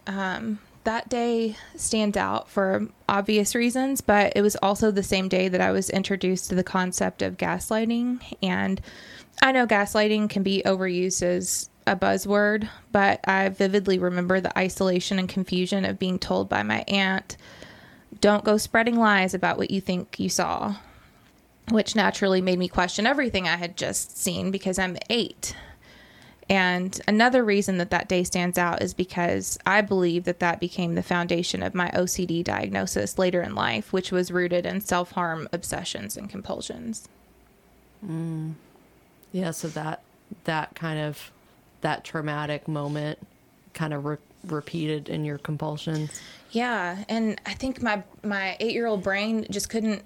[0.07, 5.49] Um, that day stands out for obvious reasons, but it was also the same day
[5.49, 8.21] that I was introduced to the concept of gaslighting.
[8.43, 8.81] And
[9.43, 15.19] I know gaslighting can be overused as a buzzword, but I vividly remember the isolation
[15.19, 17.37] and confusion of being told by my aunt,
[18.21, 20.77] don't go spreading lies about what you think you saw,
[21.71, 25.55] which naturally made me question everything I had just seen because I'm eight.
[26.51, 30.95] And another reason that that day stands out is because I believe that that became
[30.95, 35.49] the foundation of my OCD diagnosis later in life, which was rooted in self harm
[35.53, 37.09] obsessions and compulsions.
[38.05, 38.55] Mm.
[39.33, 40.03] Yeah, so that
[40.45, 41.31] that kind of
[41.83, 43.19] that traumatic moment
[43.75, 44.17] kind of re-
[44.47, 46.21] repeated in your compulsions.
[46.51, 50.03] Yeah, and I think my my eight year old brain just couldn't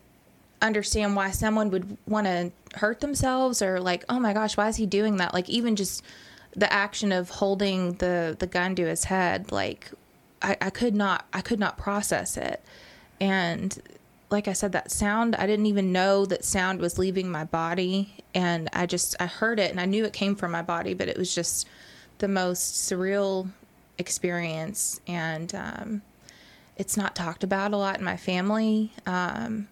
[0.63, 4.77] understand why someone would want to hurt themselves or like, oh my gosh, why is
[4.77, 5.35] he doing that?
[5.35, 6.03] Like even just
[6.55, 9.91] the action of holding the the gun to his head, like
[10.41, 12.63] I, I could not I could not process it,
[13.21, 13.81] and
[14.31, 18.15] like I said, that sound I didn't even know that sound was leaving my body,
[18.35, 21.09] and I just I heard it and I knew it came from my body, but
[21.09, 21.69] it was just
[22.19, 23.49] the most surreal
[23.99, 26.03] experience and um,
[26.77, 28.93] it's not talked about a lot in my family.
[29.07, 29.69] Um,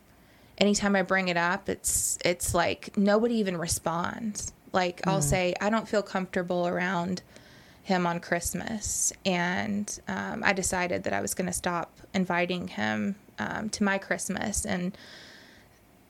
[0.61, 4.53] anytime I bring it up, it's it's like nobody even responds.
[4.73, 7.23] Like I'll say I don't feel comfortable around
[7.83, 13.17] him on Christmas, and um, I decided that I was going to stop inviting him
[13.39, 14.97] um, to my Christmas, and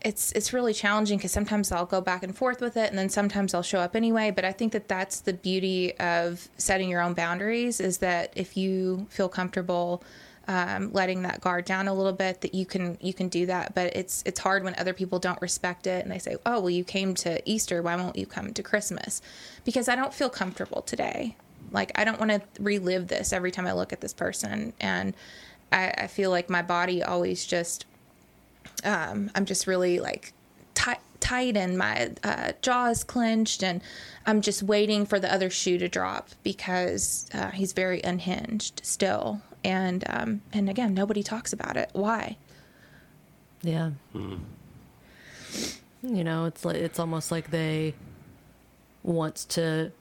[0.03, 3.09] it's it's really challenging because sometimes I'll go back and forth with it, and then
[3.09, 4.31] sometimes I'll show up anyway.
[4.31, 8.57] But I think that that's the beauty of setting your own boundaries is that if
[8.57, 10.03] you feel comfortable
[10.49, 13.75] um, letting that guard down a little bit, that you can you can do that.
[13.75, 16.71] But it's it's hard when other people don't respect it and they say, "Oh, well,
[16.71, 19.23] you came to Easter, why won't you come to Christmas?"
[19.65, 21.37] Because I don't feel comfortable today.
[21.73, 25.15] Like I don't want to relive this every time I look at this person, and
[25.73, 27.87] I, I feel like my body always just
[28.85, 30.33] um, I'm just really like
[30.75, 33.81] tight, tight and my uh, jaw is clenched, and
[34.27, 39.43] I'm just waiting for the other shoe to drop because uh, he's very unhinged still.
[39.65, 41.91] And um, and again, nobody talks about it.
[41.93, 42.37] Why?
[43.63, 43.91] Yeah.
[46.03, 47.95] You know, it's like it's almost like they
[49.03, 49.93] want to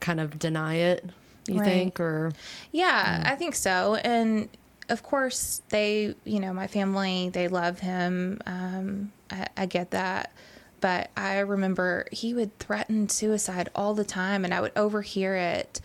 [0.00, 1.04] kind of deny it.
[1.46, 1.64] You Right.
[1.64, 2.32] think, or
[2.70, 3.96] Yeah, I think so.
[3.96, 4.48] And
[4.88, 8.40] of course, they, you know, my family, they love him.
[8.46, 10.32] Um, I, I get that.
[10.80, 15.80] But I remember he would threaten suicide all the time, and I would overhear it.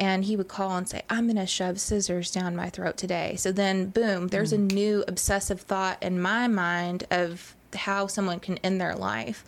[0.00, 3.36] And he would call and say, I'm going to shove scissors down my throat today.
[3.36, 8.56] So then, boom, there's a new obsessive thought in my mind of how someone can
[8.58, 9.44] end their life.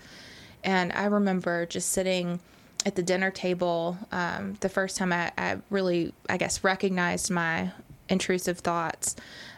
[0.63, 2.39] And I remember just sitting
[2.85, 7.73] at the dinner table um, the first time I, I really, I guess, recognized my
[8.09, 9.17] intrusive thoughts.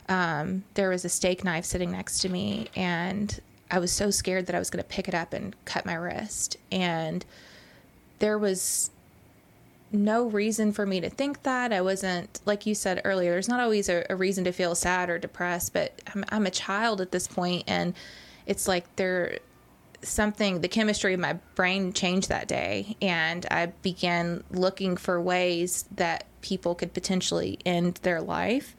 [0.08, 3.40] Um, there was a steak knife sitting next to me, and
[3.70, 5.94] I was so scared that I was going to pick it up and cut my
[5.94, 6.56] wrist.
[6.70, 7.24] And
[8.18, 8.90] there was
[9.94, 11.72] no reason for me to think that.
[11.72, 15.08] I wasn't, like you said earlier, there's not always a, a reason to feel sad
[15.08, 17.94] or depressed, but I'm, I'm a child at this point, and
[18.46, 19.38] it's like there
[20.02, 25.86] something the chemistry of my brain changed that day and i began looking for ways
[25.94, 28.76] that people could potentially end their life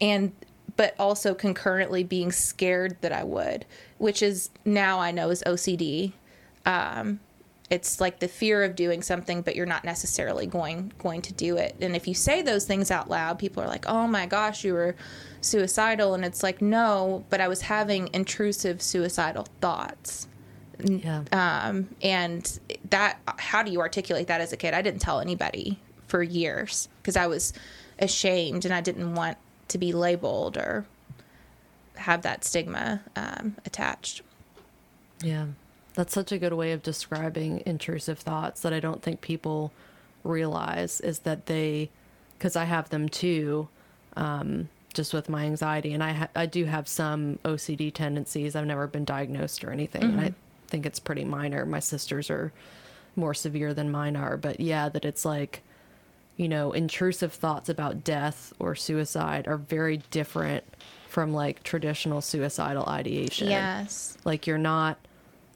[0.00, 0.32] and
[0.76, 3.66] but also concurrently being scared that i would
[3.98, 6.12] which is now i know is ocd
[6.64, 7.18] um,
[7.72, 11.56] it's like the fear of doing something but you're not necessarily going going to do
[11.56, 11.74] it.
[11.80, 14.74] And if you say those things out loud people are like oh my gosh you
[14.74, 14.94] were
[15.40, 16.14] suicidal.
[16.14, 20.28] And it's like no but i was having intrusive suicidal thoughts.
[20.84, 21.22] Yeah.
[21.32, 22.60] um, and
[22.90, 24.74] that how do you articulate that as a kid?
[24.74, 27.54] I didn't tell anybody for years because i was
[27.98, 30.84] ashamed and i didn't want to be labeled or
[31.96, 34.22] have that stigma um, attached.
[35.22, 35.46] Yeah.
[35.94, 39.72] That's such a good way of describing intrusive thoughts that I don't think people
[40.24, 41.90] realize is that they,
[42.38, 43.68] because I have them too,
[44.16, 48.54] um, just with my anxiety, and I ha- I do have some OCD tendencies.
[48.54, 50.34] I've never been diagnosed or anything, and I
[50.68, 51.64] think it's pretty minor.
[51.64, 52.52] My sisters are
[53.16, 55.62] more severe than mine are, but yeah, that it's like,
[56.36, 60.64] you know, intrusive thoughts about death or suicide are very different
[61.08, 63.48] from like traditional suicidal ideation.
[63.48, 64.16] Yes.
[64.24, 64.98] Like you're not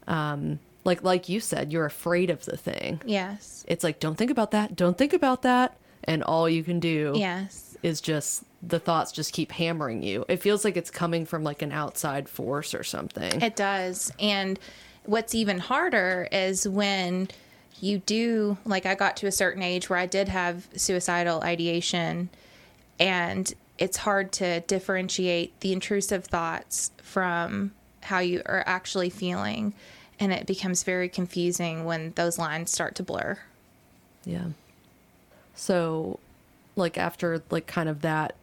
[0.07, 3.01] um like like you said you're afraid of the thing.
[3.05, 3.65] Yes.
[3.69, 4.77] It's like don't think about that.
[4.77, 5.77] Don't think about that.
[6.05, 7.77] And all you can do yes.
[7.83, 10.25] is just the thoughts just keep hammering you.
[10.29, 13.41] It feels like it's coming from like an outside force or something.
[13.41, 14.13] It does.
[14.19, 14.59] And
[15.05, 17.29] what's even harder is when
[17.81, 22.31] you do, like, I got to a certain age where I did have suicidal ideation,
[22.99, 29.75] and it's hard to differentiate the intrusive thoughts from how you are actually feeling.
[30.19, 33.39] And it becomes very confusing when those lines start to blur.
[34.25, 34.47] yeah
[35.55, 36.19] so
[36.75, 38.35] like after like kind of that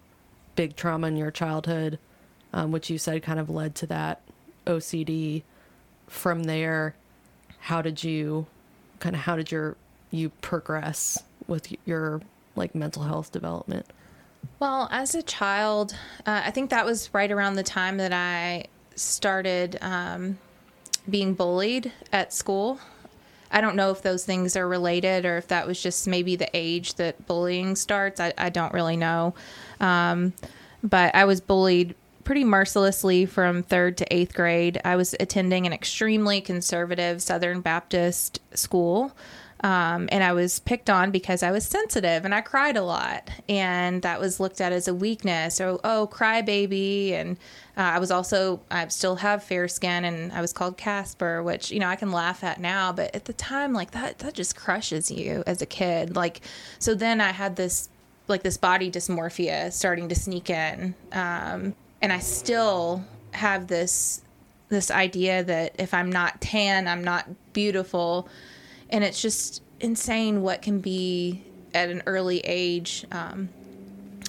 [0.56, 2.00] big trauma in your childhood
[2.54, 4.22] um, which you said kind of led to that
[4.66, 5.44] ocd
[6.08, 6.96] from there
[7.60, 8.46] how did you
[9.00, 9.76] kind of how did your
[10.12, 12.22] you progress with your
[12.56, 13.86] like mental health development
[14.60, 15.96] Well, as a child,
[16.26, 18.66] uh, I think that was right around the time that I
[18.96, 20.38] started um,
[21.10, 22.80] being bullied at school.
[23.52, 26.50] I don't know if those things are related or if that was just maybe the
[26.54, 28.20] age that bullying starts.
[28.20, 29.36] I, I don't really know.
[29.80, 30.34] Um,
[30.84, 34.82] but I was bullied pretty mercilessly from third to eighth grade.
[34.84, 39.12] I was attending an extremely conservative Southern Baptist school.
[39.64, 43.30] Um, and I was picked on because I was sensitive and I cried a lot,
[43.48, 45.62] and that was looked at as a weakness.
[45.62, 47.38] Or oh, cry baby, and
[47.78, 51.72] uh, I was also I still have fair skin, and I was called Casper, which
[51.72, 54.58] you know I can laugh at now, but at the time, like that that just
[54.58, 56.14] crushes you as a kid.
[56.14, 56.42] Like
[56.78, 57.88] so, then I had this
[58.28, 64.24] like this body dysmorphia starting to sneak in, um, and I still have this
[64.68, 68.28] this idea that if I'm not tan, I'm not beautiful
[68.94, 73.50] and it's just insane what can be at an early age um,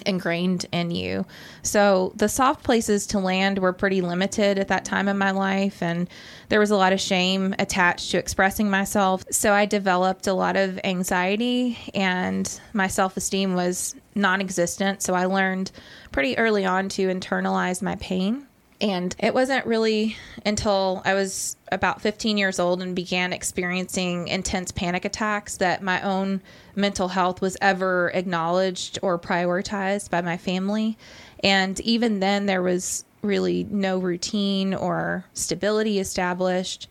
[0.05, 1.25] ingrained in you.
[1.61, 5.81] So the soft places to land were pretty limited at that time in my life,
[5.81, 6.09] and
[6.49, 9.23] there was a lot of shame attached to expressing myself.
[9.31, 15.03] So I developed a lot of anxiety, and my self esteem was non existent.
[15.03, 15.71] So I learned
[16.11, 18.47] pretty early on to internalize my pain.
[18.81, 24.71] And it wasn't really until I was about 15 years old and began experiencing intense
[24.71, 26.41] panic attacks that my own
[26.75, 30.97] mental health was ever acknowledged or prioritized by my family.
[31.41, 36.89] And even then, there was really no routine or stability established.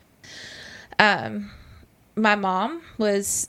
[0.98, 1.50] Um,
[2.16, 3.48] my mom was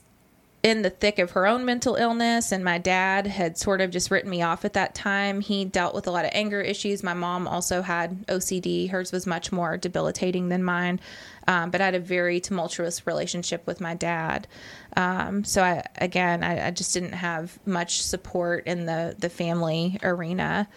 [0.66, 4.10] in the thick of her own mental illness and my dad had sort of just
[4.10, 5.40] written me off at that time.
[5.40, 7.04] He dealt with a lot of anger issues.
[7.04, 10.98] My mom also had ocd hers was much more debilitating than mine
[11.46, 14.48] um, but i had a very tumultuous relationship with my dad.
[14.96, 20.00] Um, so i again I, I just didn't have much support in the the family
[20.02, 20.68] arena.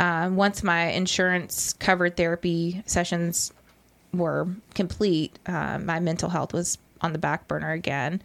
[0.00, 3.52] Um, once my insurance covered therapy sessions
[4.14, 8.22] were complete uh, my mental health was on the back burner again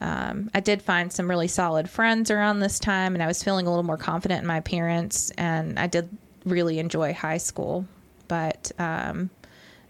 [0.00, 3.66] um, I did find some really solid friends around this time, and I was feeling
[3.66, 5.30] a little more confident in my appearance.
[5.36, 6.08] And I did
[6.44, 7.86] really enjoy high school,
[8.26, 9.28] but um,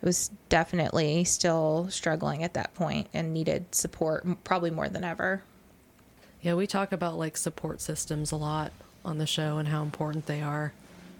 [0.02, 5.42] it was definitely still struggling at that point and needed support probably more than ever.
[6.42, 8.72] Yeah, we talk about like support systems a lot
[9.04, 10.72] on the show and how important they are.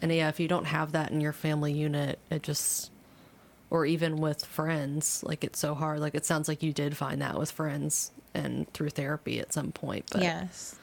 [0.03, 2.91] And yeah, if you don't have that in your family unit, it just
[3.69, 6.01] or even with friends, like it's so hard.
[6.01, 9.73] Like it sounds like you did find that with friends and through therapy at some
[9.73, 10.07] point.
[10.11, 10.77] But yes.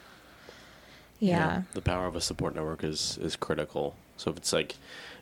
[1.20, 1.62] Yeah.
[1.74, 3.96] the power of a support network is is critical.
[4.16, 4.76] So if it's like,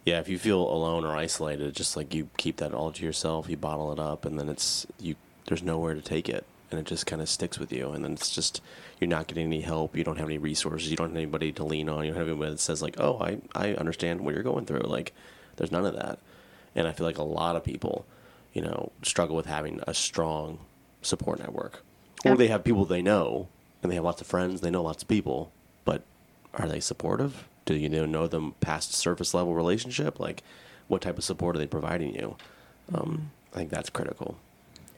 [0.05, 3.49] yeah, if you feel alone or isolated, just like you keep that all to yourself,
[3.49, 5.16] you bottle it up, and then it's you.
[5.47, 8.12] There's nowhere to take it, and it just kind of sticks with you, and then
[8.12, 8.61] it's just
[9.01, 9.97] you're not getting any help.
[9.97, 10.91] You don't have any resources.
[10.91, 12.05] You don't have anybody to lean on.
[12.05, 14.81] You don't have anybody that says like, oh, I I understand what you're going through.
[14.81, 15.12] Like,
[15.57, 16.18] there's none of that,
[16.74, 18.07] and I feel like a lot of people,
[18.53, 20.59] you know, struggle with having a strong
[21.03, 21.83] support network,
[22.25, 22.39] or Yep.
[22.39, 23.49] they have people they know
[23.83, 25.53] and they have lots of friends, they know lots of people,
[25.85, 26.03] but
[26.55, 27.47] are they supportive?
[27.64, 30.19] Do you know, know them past surface level relationship?
[30.21, 30.43] Like,
[30.89, 32.37] what type of support are they providing you?
[32.95, 34.37] Um, I think that's critical.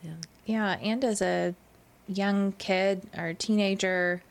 [0.03, 0.11] Yeah.
[0.45, 1.53] Yeah, and as a
[2.07, 4.21] young kid or teenager,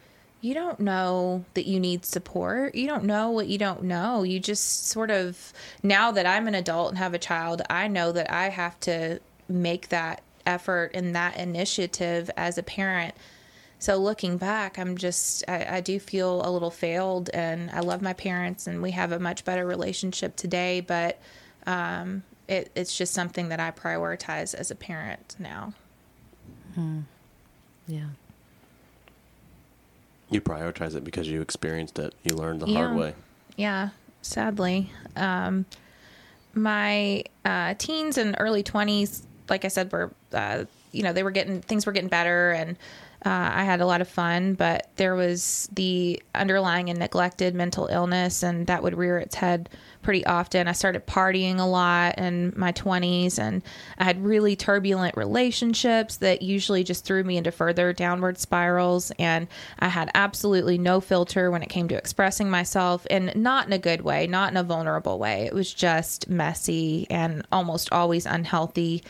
[0.41, 2.75] you don't know that you need support.
[2.75, 4.23] You don't know what you don't know.
[4.23, 8.13] You just sort of, now that I'm an adult and have a child, I know
[8.13, 13.15] that I have to make that effort and that initiative as a parent.
[13.79, 18.03] So looking back, I'm just, I, I do feel a little failed and I love
[18.03, 21.21] my parents and we have a much better relationship today, but
[21.67, 25.75] um, it, it's just something that I prioritize as a parent now.
[27.87, 28.07] Yeah.
[30.31, 32.15] You prioritize it because you experienced it.
[32.23, 33.15] You learned the hard way.
[33.57, 33.91] Yeah,
[34.23, 34.91] sadly.
[35.17, 35.65] Um,
[36.55, 41.31] my uh, teens and early 20s, like I said, were, uh, you know, they were
[41.31, 42.77] getting, things were getting better and
[43.27, 47.87] uh, I had a lot of fun, but there was the underlying and neglected mental
[47.89, 49.69] illness, and that would rear its head
[50.03, 50.69] pretty often.
[50.69, 53.63] I started partying a lot in my 20s, and
[53.99, 59.11] I had really turbulent relationships that usually just threw me into further downward spirals.
[59.19, 59.49] And
[59.81, 63.79] I had absolutely no filter when it came to expressing myself, and not in a
[63.79, 65.45] good way, not in a vulnerable way.
[65.45, 69.03] It was just messy and almost always unhealthy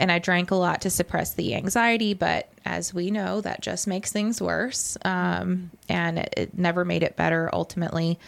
[0.00, 2.14] and I drank a lot to suppress the anxiety.
[2.14, 7.02] But as we know, that just makes things worse, um, and it, it never made
[7.02, 7.50] it better.
[7.52, 8.18] Ultimately,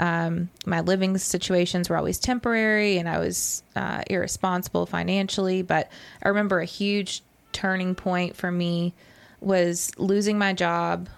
[0.00, 5.62] um, my living situations were always temporary, and I was uh, irresponsible financially.
[5.62, 5.90] But
[6.22, 7.22] I remember a huge
[7.52, 8.92] turning point for me
[9.40, 11.08] was losing my job.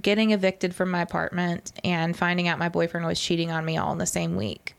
[0.00, 3.92] Getting evicted from my apartment and finding out my boyfriend was cheating on me all
[3.92, 4.74] in the same week.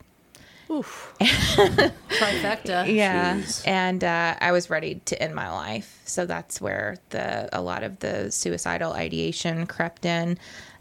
[0.69, 1.13] Oof.
[1.19, 2.91] Trifecta.
[2.93, 3.67] Yeah, Jeez.
[3.67, 6.01] and uh, I was ready to end my life.
[6.05, 10.37] So that's where the a lot of the suicidal ideation crept in.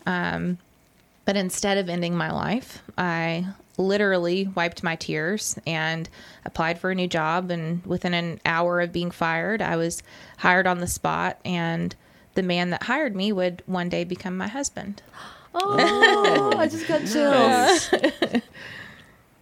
[0.06, 0.58] Um,
[1.24, 3.46] but instead of ending my life, I
[3.78, 6.08] literally wiped my tears and
[6.44, 7.50] applied for a new job.
[7.50, 10.02] And within an hour of being fired, I was
[10.38, 11.38] hired on the spot.
[11.44, 11.94] And
[12.34, 15.02] the man that hired me would one day become my husband.
[15.54, 17.90] Oh, I just got chills.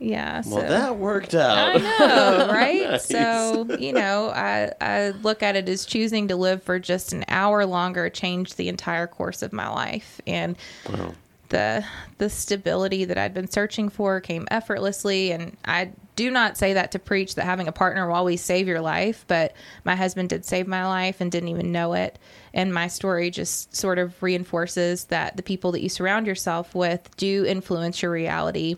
[0.03, 0.43] Yeah.
[0.47, 0.69] Well, so.
[0.69, 1.77] that worked out.
[1.77, 2.91] I know, right?
[2.91, 3.07] Nice.
[3.07, 7.25] So, you know, I, I look at it as choosing to live for just an
[7.29, 10.21] hour longer changed the entire course of my life.
[10.27, 10.57] And
[10.89, 11.13] Wow.
[11.51, 11.85] the
[12.17, 16.93] the stability that I'd been searching for came effortlessly and I do not say that
[16.93, 20.45] to preach that having a partner will always save your life, but my husband did
[20.45, 22.19] save my life and didn't even know it.
[22.53, 27.09] And my story just sort of reinforces that the people that you surround yourself with
[27.17, 28.77] do influence your reality.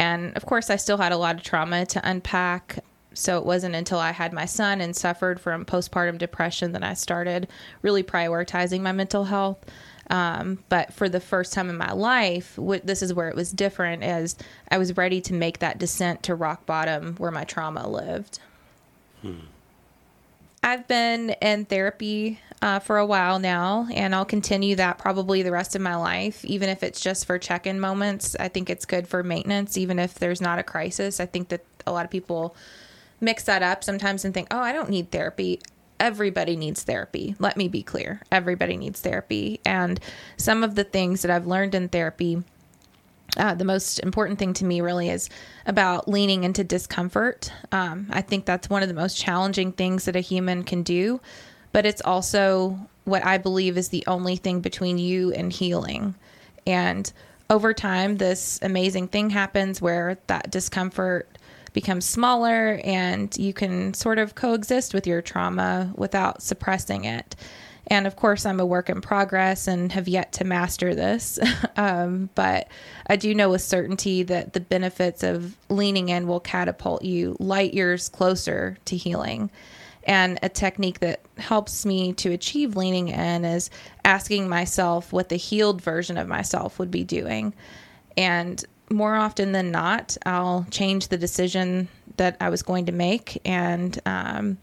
[0.00, 2.78] And of course, I still had a lot of trauma to unpack.
[3.12, 6.94] So it wasn't until I had my son and suffered from postpartum depression that I
[6.94, 7.48] started
[7.82, 9.62] really prioritizing my mental health.
[10.08, 14.02] Um, but for the first time in my life, this is where it was different,
[14.02, 14.36] as
[14.70, 18.38] I was ready to make that descent to rock bottom where my trauma lived.
[20.62, 25.52] I've been in therapy uh, for a while now, and I'll continue that probably the
[25.52, 28.36] rest of my life, even if it's just for check in moments.
[28.38, 31.18] I think it's good for maintenance, even if there's not a crisis.
[31.18, 32.54] I think that a lot of people
[33.20, 35.60] mix that up sometimes and think, oh, I don't need therapy.
[35.98, 37.34] Everybody needs therapy.
[37.38, 38.20] Let me be clear.
[38.30, 39.60] Everybody needs therapy.
[39.64, 39.98] And
[40.36, 42.42] some of the things that I've learned in therapy
[43.36, 45.28] uh, the most important thing to me really is
[45.66, 47.52] about leaning into discomfort.
[47.72, 51.20] Um, I think that's one of the most challenging things that a human can do,
[51.72, 56.14] but it's also what I believe is the only thing between you and healing.
[56.66, 57.10] And
[57.48, 61.38] over time, this amazing thing happens where that discomfort
[61.72, 67.36] becomes smaller and you can sort of coexist with your trauma without suppressing it.
[67.90, 71.40] And of course, I'm a work in progress and have yet to master this.
[71.76, 72.68] um, but
[73.08, 77.74] I do know with certainty that the benefits of leaning in will catapult you light
[77.74, 79.50] years closer to healing.
[80.04, 83.70] And a technique that helps me to achieve leaning in is
[84.04, 87.52] asking myself what the healed version of myself would be doing.
[88.16, 93.40] And more often than not, I'll change the decision that I was going to make,
[93.44, 94.58] and um,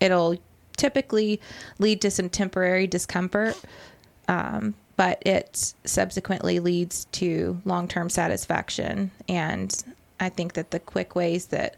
[0.00, 0.36] it'll
[0.76, 1.40] typically
[1.78, 3.60] lead to some temporary discomfort,
[4.28, 9.10] um, but it subsequently leads to long term satisfaction.
[9.28, 9.84] And
[10.20, 11.76] I think that the quick ways that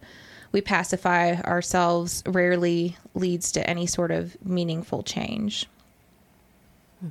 [0.53, 5.66] we pacify ourselves rarely leads to any sort of meaningful change.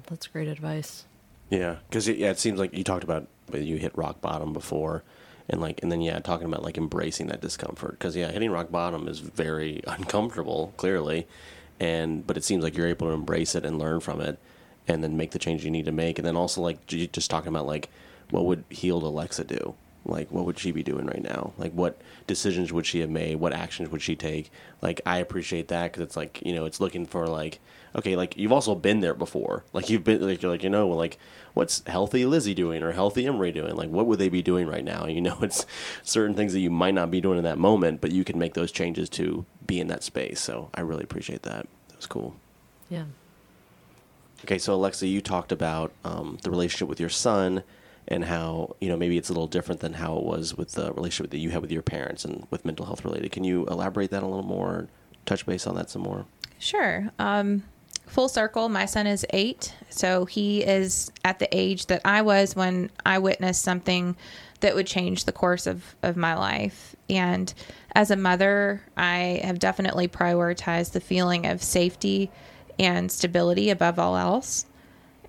[0.07, 1.05] That's great advice.
[1.49, 5.03] Yeah, because it, yeah, it seems like you talked about you hit rock bottom before,
[5.49, 7.91] and like, and then yeah, talking about like embracing that discomfort.
[7.91, 11.27] Because yeah, hitting rock bottom is very uncomfortable, clearly,
[11.79, 14.39] and but it seems like you're able to embrace it and learn from it,
[14.87, 16.17] and then make the change you need to make.
[16.19, 17.89] And then also like just talking about like
[18.29, 19.75] what would healed Alexa do?
[20.05, 21.53] Like what would she be doing right now?
[21.57, 23.35] Like what decisions would she have made?
[23.35, 24.51] What actions would she take?
[24.81, 27.59] Like I appreciate that because it's like you know it's looking for like
[27.95, 29.63] okay like you've also been there before.
[29.73, 31.17] Like you've been like you're like you know like
[31.53, 33.75] what's healthy Lizzie doing or healthy Emery doing?
[33.75, 35.05] Like what would they be doing right now?
[35.07, 35.65] You know it's
[36.03, 38.53] certain things that you might not be doing in that moment, but you can make
[38.53, 40.39] those changes to be in that space.
[40.39, 41.67] So I really appreciate that.
[41.89, 42.35] That was cool.
[42.89, 43.05] Yeah.
[44.43, 47.63] Okay, so Alexa, you talked about um, the relationship with your son
[48.07, 50.93] and how you know maybe it's a little different than how it was with the
[50.93, 53.31] relationship that you had with your parents and with mental health related.
[53.31, 54.87] Can you elaborate that a little more?
[55.25, 56.25] Touch base on that some more.
[56.59, 57.09] Sure.
[57.19, 57.63] Um,
[58.07, 59.73] full circle, my son is eight.
[59.89, 64.15] So he is at the age that I was when I witnessed something
[64.59, 66.95] that would change the course of, of my life.
[67.09, 67.53] And
[67.93, 72.31] as a mother, I have definitely prioritized the feeling of safety
[72.79, 74.65] and stability above all else.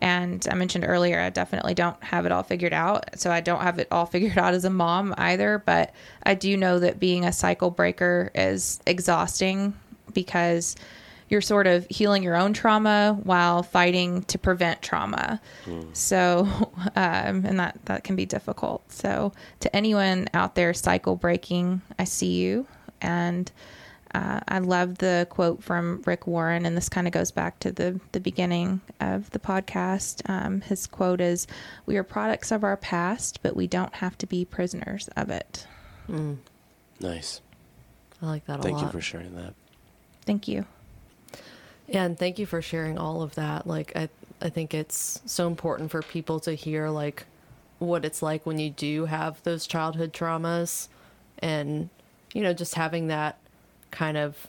[0.01, 3.19] And I mentioned earlier, I definitely don't have it all figured out.
[3.19, 5.63] So I don't have it all figured out as a mom either.
[5.65, 9.75] But I do know that being a cycle breaker is exhausting
[10.13, 10.77] because
[11.29, 15.41] you're sort of healing your own trauma while fighting to prevent trauma.
[15.93, 16.47] So,
[16.97, 18.91] um, and that, that can be difficult.
[18.91, 22.67] So, to anyone out there cycle breaking, I see you.
[23.01, 23.51] And
[24.15, 27.73] uh, I love the quote from Rick Warren, and this kind of goes back to
[27.73, 30.29] the, the beginning of the podcast.
[30.29, 31.47] Um, his quote is
[31.85, 35.67] We are products of our past, but we don't have to be prisoners of it.
[37.01, 37.43] Nice.
[38.23, 38.87] I like that a Thank lot.
[38.87, 39.55] you for sharing that.
[40.25, 40.65] Thank you.
[41.89, 43.67] Yeah, and thank you for sharing all of that.
[43.67, 44.09] Like I
[44.41, 47.27] I think it's so important for people to hear like
[47.79, 50.89] what it's like when you do have those childhood traumas
[51.39, 51.89] and
[52.35, 53.39] you know just having that
[53.91, 54.47] kind of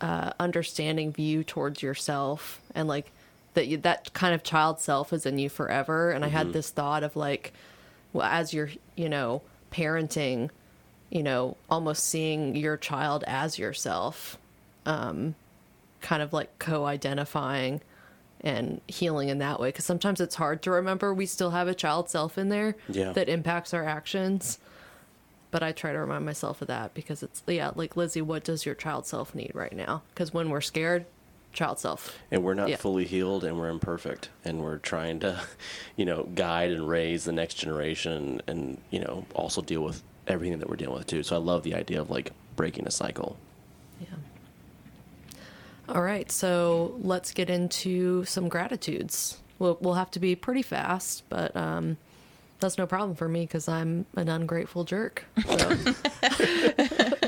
[0.00, 3.10] uh, understanding view towards yourself and like
[3.54, 6.70] that you, that kind of child self is in you forever and i had this
[6.70, 7.52] thought of like
[8.12, 10.48] well as you're you know parenting
[11.10, 14.38] you know almost seeing your child as yourself
[14.86, 15.34] um
[16.00, 17.80] kind of like co-identifying
[18.42, 21.74] and healing in that way because sometimes it's hard to remember we still have a
[21.74, 23.12] child self in there Yeah.
[23.12, 24.58] that impacts our actions
[25.50, 28.64] but i try to remind myself of that because it's yeah like lizzie what does
[28.64, 31.04] your child self need right now because when we're scared
[31.52, 32.76] child self And we're not Yeah.
[32.76, 35.40] fully healed and we're imperfect and we're trying to,
[35.96, 40.60] you know, guide and raise the next generation and, you know, also deal with everything
[40.60, 41.24] that we're dealing with too.
[41.24, 43.36] So I love the idea of like breaking a cycle.
[44.00, 44.06] yeah
[45.90, 51.24] all right so let's get into some gratitudes we'll, we'll have to be pretty fast
[51.28, 51.96] but um
[52.60, 55.76] that's no problem for me because i'm an ungrateful jerk so.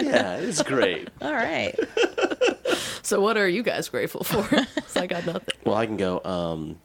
[0.02, 1.08] Yeah, it's great.
[1.22, 1.78] All right.
[3.02, 4.42] So what are you guys grateful for?
[4.74, 5.54] 'Cause I got nothing.
[5.64, 6.20] Well, I can go.
[6.24, 6.78] Um,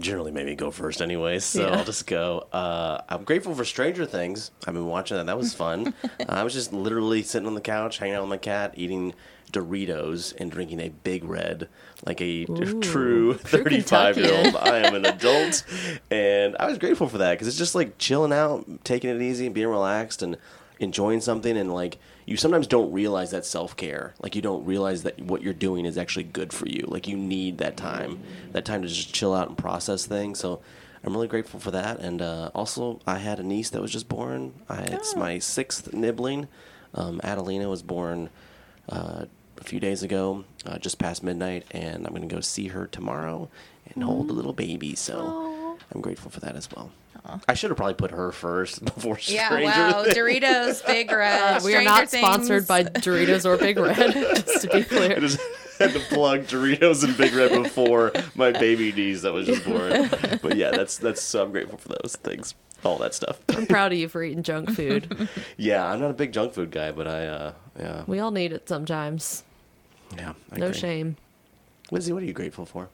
[0.00, 1.44] generally, maybe go first, anyways.
[1.44, 1.76] So Yeah.
[1.76, 2.48] I'll just go.
[2.52, 4.50] Uh, I'm grateful for Stranger Things.
[4.66, 5.26] I've been watching that.
[5.26, 5.92] That was fun.
[6.28, 9.14] I was just literally sitting on the couch, hanging out with my cat, eating
[9.48, 11.68] Doritos and drinking a Big Red,
[12.04, 14.56] like a Ooh, true true 35 year old.
[14.56, 15.64] I am an adult,
[16.10, 19.46] and I was grateful for that because it's just like chilling out, taking it easy,
[19.46, 20.36] and being relaxed, and
[20.80, 21.56] enjoying something.
[21.56, 24.14] And like you sometimes don't realize that self care.
[24.20, 26.84] Like you don't realize that what you're doing is actually good for you.
[26.86, 28.20] Like you need that time,
[28.52, 30.38] that time to just chill out and process things.
[30.38, 30.60] So.
[31.04, 34.08] I'm really grateful for that, and uh, also I had a niece that was just
[34.08, 34.52] born.
[34.68, 36.48] I, it's my sixth nibbling.
[36.92, 38.30] Um, Adelina was born
[38.88, 39.26] uh,
[39.60, 42.86] a few days ago, uh, just past midnight, and I'm going to go see her
[42.86, 43.48] tomorrow
[43.94, 44.94] and hold the little baby.
[44.94, 46.90] So I'm grateful for that as well.
[47.46, 50.02] I should have probably put her first before Yeah, Stranger wow.
[50.04, 50.14] Things.
[50.16, 51.56] Doritos, Big Red.
[51.58, 52.24] Uh, we are not Things.
[52.24, 55.20] sponsored by Doritos or Big Red, just to be I clear.
[55.20, 55.38] just
[55.78, 60.08] had to plug Doritos and Big Red before my baby niece that was just born.
[60.42, 62.54] But yeah, that's that's so I'm grateful for those things,
[62.84, 63.40] all that stuff.
[63.50, 65.28] I'm proud of you for eating junk food.
[65.58, 68.52] yeah, I'm not a big junk food guy, but I uh, yeah We all need
[68.52, 69.44] it sometimes.
[70.16, 70.78] Yeah I No agree.
[70.78, 71.16] shame.
[71.90, 72.88] Lizzie, what are you grateful for?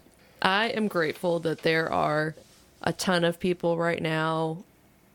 [0.43, 2.35] I am grateful that there are
[2.83, 4.59] a ton of people right now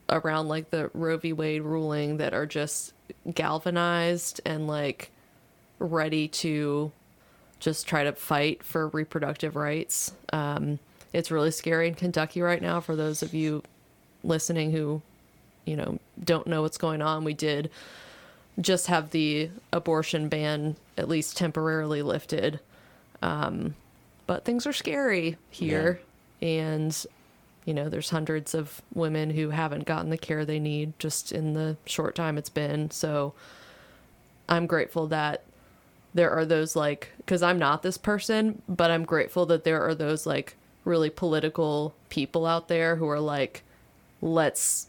[0.08, 1.32] around like the Roe v.
[1.32, 2.92] Wade ruling that are just
[3.34, 5.10] galvanized and like
[5.78, 6.92] ready to
[7.58, 10.12] just try to fight for reproductive rights.
[10.32, 10.78] Um,
[11.12, 13.62] it's really scary in Kentucky right now for those of you
[14.22, 15.02] listening who,
[15.66, 17.24] you know, don't know what's going on.
[17.24, 17.70] We did
[18.58, 22.60] just have the abortion ban at least temporarily lifted.
[23.20, 23.74] Um,
[24.26, 26.00] but things are scary here.
[26.40, 26.96] And
[27.66, 31.52] you know, there's hundreds of women who haven't gotten the care they need just in
[31.52, 32.92] the short time it's been.
[32.92, 33.34] So
[34.48, 35.42] I'm grateful that
[36.14, 39.94] there are those like because I'm not this person, but I'm grateful that there are
[39.94, 43.64] those like really political people out there who are like,
[44.22, 44.86] let's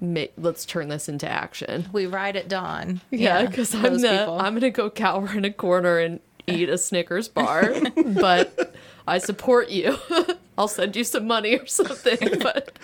[0.00, 1.88] make let's turn this into action.
[1.92, 3.00] We ride at dawn.
[3.10, 4.38] Yeah, because I'm the people.
[4.38, 7.74] I'm gonna go cower in a corner and eat a Snickers bar,
[8.06, 8.74] but
[9.06, 9.98] I support you.
[10.58, 12.18] I'll send you some money or something.
[12.42, 12.78] But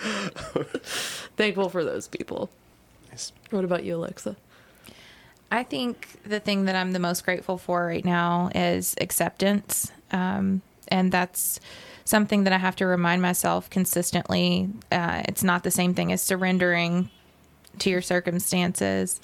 [1.37, 2.49] thankful for those people.
[3.09, 3.31] Nice.
[3.49, 4.35] What about you, Alexa?
[5.51, 9.91] I think the thing that I'm the most grateful for right now is acceptance.
[10.11, 11.59] Um, and that's
[12.05, 14.69] something that I have to remind myself consistently.
[14.91, 17.09] Uh, it's not the same thing as surrendering
[17.79, 19.19] to your circumstances.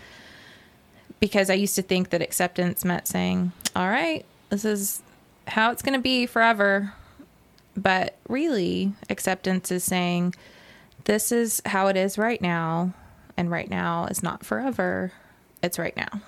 [1.20, 5.02] Because I used to think that acceptance meant saying, all right, this is
[5.48, 6.94] how it's going to be forever.
[7.76, 10.36] But really, acceptance is saying,
[11.04, 12.94] this is how it is right now.
[13.36, 15.12] And right now is not forever.
[15.62, 16.22] It's right now.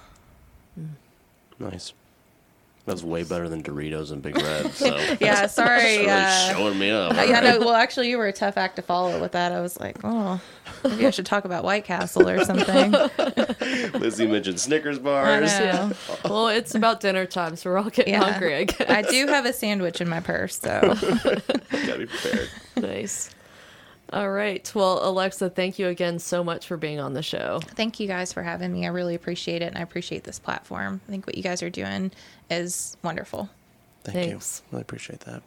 [1.60, 1.94] Nice.
[2.86, 4.72] That's way better than Doritos and Big Red.
[4.74, 5.98] So Yeah, sorry.
[6.00, 7.14] really uh, showing me up.
[7.14, 9.52] yeah, no, well, actually, you were a tough act to follow with that.
[9.52, 10.42] I was like, oh,
[10.84, 12.92] maybe I should talk about White Castle or something.
[14.00, 15.52] Lizzie mentioned Snickers I bars.
[15.60, 15.64] know.
[15.64, 15.92] Yeah.
[16.26, 18.24] well, it's about dinner time, so we're all getting Yeah.
[18.32, 18.56] hungry.
[18.56, 18.90] I guess.
[18.90, 22.50] I do have a sandwich in my purse, so Gotta be prepared.
[22.78, 23.30] nice.
[24.14, 24.70] All right.
[24.76, 27.62] Well, Alexa, thank you again so much for being on the show.
[27.76, 28.86] thank you guys for having me.
[28.86, 31.00] I really appreciate it, and I appreciate this platform.
[31.08, 32.12] I think what you guys are doing
[32.50, 33.50] is wonderful.
[34.04, 34.62] Thank Thanks.
[34.66, 34.68] you.
[34.68, 35.44] I really appreciate that.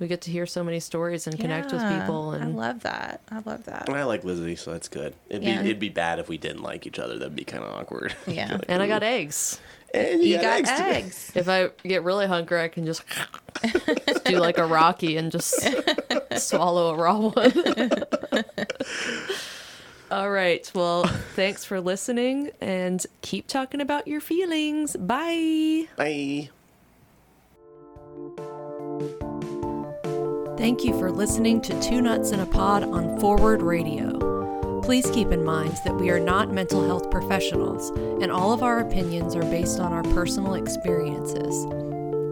[0.00, 2.32] We get to hear so many stories and connect with people.
[2.32, 3.20] And I love that.
[3.30, 3.88] I love that.
[3.88, 5.14] And I like Lizzie, so that's good.
[5.30, 5.62] It'd Yeah.
[5.62, 7.16] be it'd be bad if we didn't like each other.
[7.18, 8.14] That'd be kind of awkward.
[8.26, 8.52] Yeah.
[8.52, 9.58] Like, and I got eggs.
[9.94, 10.70] And you, You got eggs.
[10.70, 11.32] eggs.
[11.34, 13.02] If I get really hungry, I can just
[14.26, 15.66] do like a Rocky and just
[16.40, 18.02] swallow a raw one.
[20.10, 20.70] All right.
[20.74, 24.96] Well, thanks for listening and keep talking about your feelings.
[24.96, 25.88] Bye.
[25.96, 26.50] Bye.
[30.56, 34.80] Thank you for listening to Two Nuts in a Pod on Forward Radio.
[34.82, 37.90] Please keep in mind that we are not mental health professionals,
[38.22, 41.66] and all of our opinions are based on our personal experiences.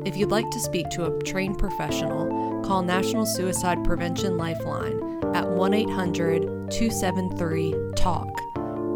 [0.07, 2.34] If you'd like to speak to a trained professional,
[2.65, 8.31] call National Suicide Prevention Lifeline at 1 800 273 TALK.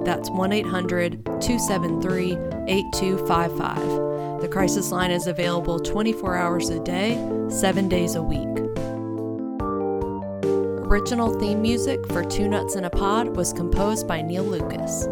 [0.05, 2.33] That's 1 800 273
[2.66, 4.41] 8255.
[4.41, 7.16] The crisis line is available 24 hours a day,
[7.51, 8.47] 7 days a week.
[10.89, 15.07] Original theme music for Two Nuts in a Pod was composed by Neil Lucas.